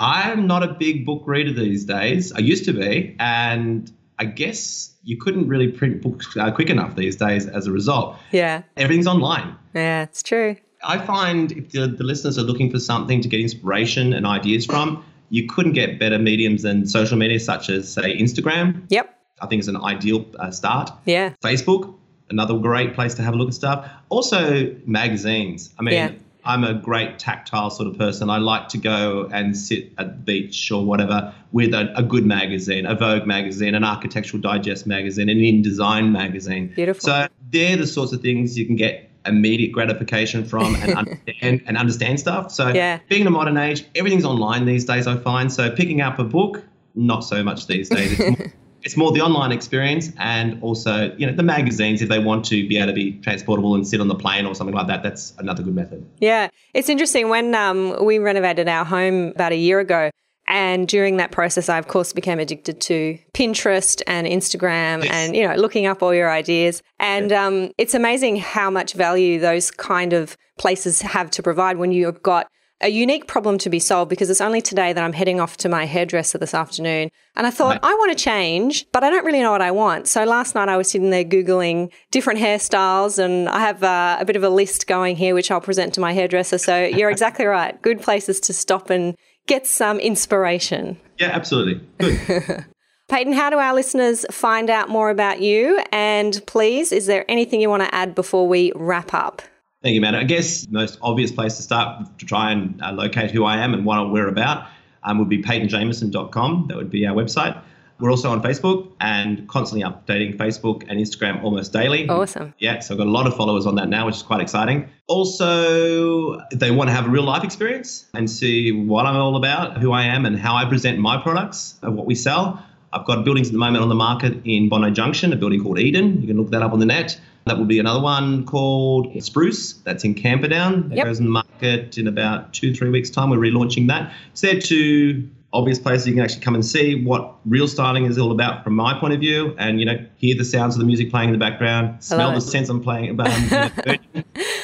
I'm 0.00 0.46
not 0.46 0.62
a 0.62 0.74
big 0.74 1.06
book 1.06 1.22
reader 1.26 1.52
these 1.52 1.84
days. 1.84 2.32
I 2.32 2.38
used 2.40 2.66
to 2.66 2.72
be, 2.72 3.16
and 3.18 3.90
I 4.18 4.26
guess 4.26 4.94
you 5.02 5.16
couldn't 5.16 5.48
really 5.48 5.68
print 5.68 6.02
books 6.02 6.36
uh, 6.36 6.50
quick 6.50 6.68
enough 6.70 6.94
these 6.96 7.16
days 7.16 7.46
as 7.46 7.66
a 7.66 7.72
result. 7.72 8.16
Yeah, 8.32 8.62
Everything's 8.76 9.06
online. 9.06 9.56
yeah, 9.74 10.02
it's 10.02 10.22
true. 10.22 10.56
I 10.84 10.98
find 10.98 11.52
if 11.52 11.70
the, 11.72 11.86
the 11.86 12.04
listeners 12.04 12.38
are 12.38 12.42
looking 12.42 12.70
for 12.70 12.78
something 12.78 13.20
to 13.22 13.28
get 13.28 13.40
inspiration 13.40 14.12
and 14.12 14.26
ideas 14.26 14.66
from, 14.66 15.04
you 15.30 15.46
couldn't 15.46 15.72
get 15.72 15.98
better 15.98 16.18
mediums 16.18 16.62
than 16.62 16.86
social 16.86 17.16
media, 17.16 17.40
such 17.40 17.68
as, 17.70 17.92
say, 17.92 18.16
Instagram. 18.18 18.84
Yep, 18.90 19.18
I 19.40 19.46
think 19.46 19.60
it's 19.60 19.68
an 19.68 19.76
ideal 19.76 20.24
uh, 20.38 20.50
start. 20.50 20.90
yeah, 21.06 21.32
Facebook, 21.42 21.94
another 22.30 22.56
great 22.58 22.94
place 22.94 23.14
to 23.14 23.22
have 23.22 23.34
a 23.34 23.36
look 23.36 23.48
at 23.48 23.54
stuff. 23.54 23.90
Also, 24.08 24.74
magazines. 24.86 25.74
I 25.78 25.82
mean, 25.82 25.94
Yeah. 25.94 26.12
I'm 26.46 26.62
a 26.62 26.74
great 26.74 27.18
tactile 27.18 27.70
sort 27.70 27.88
of 27.88 27.96
person. 27.96 28.28
I 28.28 28.36
like 28.36 28.68
to 28.68 28.78
go 28.78 29.30
and 29.32 29.56
sit 29.56 29.92
at 29.96 30.08
the 30.08 30.22
beach 30.24 30.70
or 30.70 30.84
whatever 30.84 31.32
with 31.52 31.72
a, 31.72 31.90
a 31.96 32.02
good 32.02 32.26
magazine, 32.26 32.84
a 32.84 32.94
Vogue 32.94 33.26
magazine, 33.26 33.74
an 33.74 33.82
Architectural 33.82 34.42
Digest 34.42 34.86
magazine, 34.86 35.30
an 35.30 35.38
InDesign 35.38 36.10
magazine. 36.12 36.70
Beautiful. 36.76 37.00
So 37.00 37.28
they're 37.50 37.78
the 37.78 37.86
sorts 37.86 38.12
of 38.12 38.20
things 38.20 38.58
you 38.58 38.66
can 38.66 38.76
get 38.76 39.10
immediate 39.26 39.72
gratification 39.72 40.44
from 40.44 40.74
and 40.76 40.94
understand 41.02 41.62
and 41.66 41.76
understand 41.76 42.20
stuff. 42.20 42.50
So 42.50 42.68
Yeah. 42.68 42.98
being 43.08 43.22
in 43.22 43.26
a 43.26 43.30
modern 43.30 43.56
age, 43.56 43.84
everything's 43.94 44.24
online 44.24 44.64
these 44.66 44.84
days. 44.84 45.06
I 45.06 45.16
find 45.16 45.52
so 45.52 45.70
picking 45.70 46.00
up 46.00 46.18
a 46.18 46.24
book, 46.24 46.62
not 46.94 47.20
so 47.20 47.42
much 47.42 47.66
these 47.66 47.88
days. 47.88 48.12
It's 48.12 48.20
more, 48.38 48.52
it's 48.82 48.96
more 48.96 49.12
the 49.12 49.20
online 49.22 49.50
experience 49.52 50.10
and 50.18 50.62
also 50.62 51.14
you 51.16 51.26
know 51.26 51.32
the 51.34 51.42
magazines 51.42 52.02
if 52.02 52.08
they 52.08 52.18
want 52.18 52.44
to 52.46 52.68
be 52.68 52.76
able 52.76 52.88
to 52.88 52.92
be 52.92 53.12
transportable 53.20 53.74
and 53.74 53.86
sit 53.86 54.00
on 54.00 54.08
the 54.08 54.14
plane 54.14 54.44
or 54.46 54.54
something 54.54 54.74
like 54.74 54.86
that. 54.88 55.02
That's 55.02 55.32
another 55.38 55.62
good 55.62 55.74
method. 55.74 56.04
yeah. 56.20 56.48
It's 56.74 56.88
interesting 56.88 57.28
when 57.28 57.54
um, 57.54 58.04
we 58.04 58.18
renovated 58.18 58.68
our 58.68 58.84
home 58.84 59.28
about 59.28 59.52
a 59.52 59.56
year 59.56 59.80
ago. 59.80 60.10
And 60.46 60.86
during 60.86 61.16
that 61.16 61.32
process, 61.32 61.68
I 61.68 61.78
of 61.78 61.88
course 61.88 62.12
became 62.12 62.38
addicted 62.38 62.80
to 62.82 63.18
Pinterest 63.32 64.02
and 64.06 64.26
Instagram 64.26 65.04
yes. 65.04 65.12
and, 65.12 65.36
you 65.36 65.46
know, 65.46 65.54
looking 65.54 65.86
up 65.86 66.02
all 66.02 66.14
your 66.14 66.30
ideas. 66.30 66.82
And 66.98 67.32
um, 67.32 67.72
it's 67.78 67.94
amazing 67.94 68.36
how 68.36 68.70
much 68.70 68.92
value 68.92 69.40
those 69.40 69.70
kind 69.70 70.12
of 70.12 70.36
places 70.58 71.00
have 71.00 71.30
to 71.32 71.42
provide 71.42 71.78
when 71.78 71.92
you've 71.92 72.22
got 72.22 72.46
a 72.80 72.88
unique 72.88 73.26
problem 73.26 73.56
to 73.56 73.70
be 73.70 73.78
solved 73.78 74.10
because 74.10 74.28
it's 74.28 74.40
only 74.40 74.60
today 74.60 74.92
that 74.92 75.02
I'm 75.02 75.12
heading 75.14 75.40
off 75.40 75.56
to 75.58 75.68
my 75.68 75.86
hairdresser 75.86 76.38
this 76.38 76.52
afternoon. 76.52 77.08
And 77.34 77.46
I 77.46 77.50
thought, 77.50 77.82
right. 77.82 77.84
I 77.84 77.94
want 77.94 78.16
to 78.16 78.22
change, 78.22 78.86
but 78.92 79.02
I 79.02 79.10
don't 79.10 79.24
really 79.24 79.40
know 79.40 79.52
what 79.52 79.62
I 79.62 79.70
want. 79.70 80.06
So 80.06 80.24
last 80.24 80.54
night 80.54 80.68
I 80.68 80.76
was 80.76 80.90
sitting 80.90 81.10
there 81.10 81.24
Googling 81.24 81.90
different 82.10 82.40
hairstyles 82.40 83.18
and 83.18 83.48
I 83.48 83.60
have 83.60 83.82
uh, 83.82 84.18
a 84.20 84.24
bit 84.24 84.36
of 84.36 84.42
a 84.42 84.50
list 84.50 84.86
going 84.86 85.16
here, 85.16 85.34
which 85.34 85.50
I'll 85.50 85.60
present 85.60 85.94
to 85.94 86.00
my 86.00 86.12
hairdresser. 86.12 86.58
So 86.58 86.84
you're 86.84 87.10
exactly 87.18 87.46
right. 87.46 87.80
Good 87.80 88.02
places 88.02 88.38
to 88.40 88.52
stop 88.52 88.90
and 88.90 89.16
get 89.46 89.66
some 89.66 89.98
inspiration. 90.00 90.98
Yeah, 91.18 91.30
absolutely. 91.32 91.80
Good. 91.98 92.64
Paton, 93.08 93.34
how 93.34 93.50
do 93.50 93.58
our 93.58 93.74
listeners 93.74 94.24
find 94.30 94.70
out 94.70 94.88
more 94.88 95.10
about 95.10 95.40
you? 95.40 95.82
And 95.92 96.40
please, 96.46 96.90
is 96.90 97.06
there 97.06 97.24
anything 97.30 97.60
you 97.60 97.68
want 97.68 97.82
to 97.82 97.94
add 97.94 98.14
before 98.14 98.48
we 98.48 98.72
wrap 98.74 99.12
up? 99.12 99.42
Thank 99.82 99.94
you, 99.94 100.00
Matt. 100.00 100.14
I 100.14 100.24
guess 100.24 100.66
most 100.70 100.98
obvious 101.02 101.30
place 101.30 101.56
to 101.58 101.62
start 101.62 102.18
to 102.18 102.24
try 102.24 102.50
and 102.50 102.80
uh, 102.82 102.92
locate 102.92 103.30
who 103.30 103.44
I 103.44 103.58
am 103.58 103.74
and 103.74 103.84
what 103.84 104.10
we're 104.10 104.28
about 104.28 104.66
um, 105.02 105.18
would 105.18 105.28
be 105.28 105.42
patonjamieson.com. 105.42 106.66
That 106.68 106.76
would 106.78 106.90
be 106.90 107.06
our 107.06 107.14
website. 107.14 107.60
We're 108.00 108.10
also 108.10 108.30
on 108.30 108.42
Facebook 108.42 108.90
and 109.00 109.48
constantly 109.48 109.88
updating 109.88 110.36
Facebook 110.36 110.82
and 110.88 110.98
Instagram 110.98 111.42
almost 111.44 111.72
daily. 111.72 112.08
Awesome. 112.08 112.52
Yeah, 112.58 112.80
so 112.80 112.94
I've 112.94 112.98
got 112.98 113.06
a 113.06 113.10
lot 113.10 113.26
of 113.26 113.36
followers 113.36 113.66
on 113.66 113.76
that 113.76 113.88
now, 113.88 114.06
which 114.06 114.16
is 114.16 114.22
quite 114.22 114.40
exciting. 114.40 114.88
Also, 115.06 116.40
they 116.50 116.72
want 116.72 116.88
to 116.88 116.94
have 116.94 117.06
a 117.06 117.08
real 117.08 117.22
life 117.22 117.44
experience 117.44 118.06
and 118.14 118.28
see 118.28 118.72
what 118.72 119.06
I'm 119.06 119.16
all 119.16 119.36
about, 119.36 119.78
who 119.78 119.92
I 119.92 120.02
am, 120.02 120.26
and 120.26 120.36
how 120.38 120.56
I 120.56 120.64
present 120.64 120.98
my 120.98 121.22
products 121.22 121.78
and 121.82 121.96
what 121.96 122.06
we 122.06 122.14
sell, 122.16 122.60
I've 122.94 123.04
got 123.04 123.24
buildings 123.24 123.48
at 123.48 123.52
the 123.52 123.58
moment 123.58 123.82
on 123.82 123.88
the 123.88 123.94
market 123.94 124.40
in 124.44 124.68
Bondi 124.68 124.92
Junction, 124.92 125.32
a 125.32 125.36
building 125.36 125.62
called 125.62 125.80
Eden. 125.80 126.20
You 126.20 126.28
can 126.28 126.36
look 126.36 126.50
that 126.50 126.62
up 126.62 126.72
on 126.72 126.78
the 126.78 126.86
net. 126.86 127.18
That 127.46 127.58
will 127.58 127.64
be 127.64 127.78
another 127.78 128.00
one 128.00 128.46
called 128.46 129.12
Spruce. 129.22 129.74
That's 129.84 130.04
in 130.04 130.14
Camperdown. 130.14 130.90
It 130.92 130.96
yep. 130.96 131.06
goes 131.06 131.18
in 131.18 131.26
the 131.26 131.30
market 131.30 131.98
in 131.98 132.06
about 132.06 132.54
two, 132.54 132.72
three 132.72 132.90
weeks' 132.90 133.10
time. 133.10 133.30
We're 133.30 133.38
relaunching 133.38 133.88
that. 133.88 134.12
So 134.34 134.46
they're 134.46 134.60
two 134.60 135.28
obvious 135.54 135.78
places 135.78 136.06
you 136.06 136.12
can 136.12 136.22
actually 136.22 136.42
come 136.42 136.54
and 136.54 136.66
see 136.66 137.04
what 137.04 137.36
real 137.46 137.68
styling 137.68 138.04
is 138.04 138.18
all 138.18 138.32
about 138.32 138.64
from 138.64 138.74
my 138.74 138.98
point 138.98 139.14
of 139.14 139.20
view 139.20 139.54
and, 139.56 139.78
you 139.80 139.86
know, 139.86 139.96
hear 140.16 140.36
the 140.36 140.44
sounds 140.44 140.74
of 140.74 140.80
the 140.80 140.84
music 140.84 141.10
playing 141.10 141.28
in 141.28 141.32
the 141.32 141.38
background, 141.38 142.02
smell 142.02 142.32
the 142.32 142.40
scents 142.40 142.68
I'm 142.68 142.82
playing. 142.82 143.18
Um, 143.20 143.44
you 143.44 143.50
know, 143.50 143.70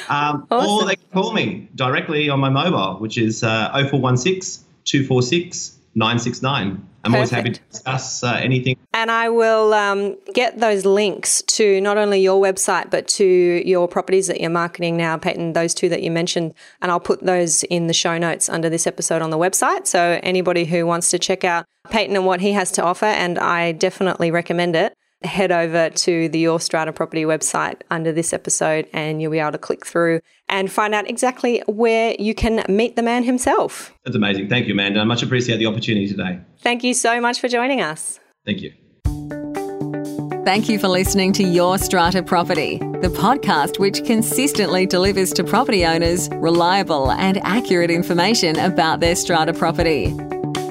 um, 0.09 0.47
awesome. 0.51 0.69
Or 0.69 0.85
they 0.85 0.97
can 0.97 1.09
call 1.13 1.33
me 1.33 1.69
directly 1.77 2.29
on 2.29 2.41
my 2.41 2.51
mobile, 2.51 3.01
which 3.01 3.17
is 3.17 3.43
uh, 3.43 3.71
0416 3.73 4.67
246 4.85 5.80
969. 5.95 6.87
I'm 7.03 7.13
Perfect. 7.13 7.15
always 7.15 7.31
happy 7.31 7.51
to 7.53 7.61
discuss 7.71 8.23
uh, 8.23 8.39
anything. 8.43 8.77
And 8.93 9.11
I 9.11 9.31
will 9.31 9.73
um, 9.73 10.17
get 10.35 10.61
those 10.61 10.85
links 10.85 11.43
to 11.43 11.81
not 11.81 11.97
only 11.97 12.21
your 12.21 12.41
website, 12.41 12.91
but 12.91 13.09
to 13.09 13.25
your 13.25 13.89
properties 13.89 14.27
that 14.27 14.41
you're 14.41 14.51
marketing 14.51 14.99
now, 14.99 15.17
Paton, 15.17 15.55
those 15.55 15.73
two 15.73 15.89
that 15.89 16.03
you 16.03 16.11
mentioned. 16.11 16.53
And 16.83 16.91
I'll 16.91 17.01
put 17.01 17.23
those 17.23 17.63
in 17.65 17.87
the 17.87 17.95
show 17.95 18.19
notes 18.19 18.49
under 18.51 18.69
this 18.69 18.87
episode 18.87 19.23
on 19.23 19.31
the 19.31 19.39
website. 19.39 19.87
So 19.87 20.21
anybody 20.23 20.67
who 20.67 20.87
wants 20.87 21.11
to 21.11 21.19
check 21.19 21.43
out 21.43 21.65
Paton 21.89 22.17
and 22.17 22.27
what 22.27 22.41
he 22.41 22.53
has 22.53 22.71
to 22.73 22.83
offer, 22.83 23.07
and 23.07 23.39
I 23.39 23.73
definitely 23.73 24.31
recommend 24.31 24.77
it, 24.77 24.93
head 25.23 25.53
over 25.53 25.91
to 25.91 26.29
the 26.29 26.39
Your 26.39 26.61
Strata 26.61 26.93
Property 26.93 27.25
website 27.25 27.83
under 27.91 28.13
this 28.13 28.33
episode 28.33 28.89
and 28.93 29.21
you'll 29.21 29.33
be 29.33 29.39
able 29.39 29.53
to 29.53 29.59
click 29.59 29.85
through 29.85 30.21
and 30.49 30.71
find 30.71 30.95
out 30.95 31.09
exactly 31.09 31.63
where 31.67 32.15
you 32.19 32.35
can 32.35 32.65
meet 32.69 32.97
the 32.97 33.03
man 33.03 33.25
himself. 33.25 33.95
That's 34.05 34.17
amazing. 34.17 34.49
Thank 34.49 34.67
you, 34.67 34.73
Amanda. 34.73 35.01
I 35.01 35.05
much 35.05 35.23
appreciate 35.23 35.59
the 35.59 35.67
opportunity 35.67 36.09
today. 36.09 36.41
Thank 36.63 36.83
you 36.85 36.95
so 36.95 37.21
much 37.21 37.41
for 37.41 37.49
joining 37.49 37.81
us. 37.81 38.19
Thank 38.45 38.63
you. 38.63 38.73
Thank 40.45 40.71
you 40.71 40.79
for 40.79 40.89
listening 40.89 41.33
to 41.35 41.45
Your 41.45 41.77
Strata 41.77 42.23
Property, 42.23 42.79
the 42.79 43.13
podcast 43.15 43.79
which 43.79 44.03
consistently 44.05 44.87
delivers 44.87 45.33
to 45.35 45.45
property 45.45 45.85
owners 45.85 46.31
reliable 46.33 47.13
and 47.13 47.39
accurate 47.45 47.91
information 47.91 48.59
about 48.59 49.01
their 49.01 49.15
strata 49.15 49.53
property. 49.53 50.17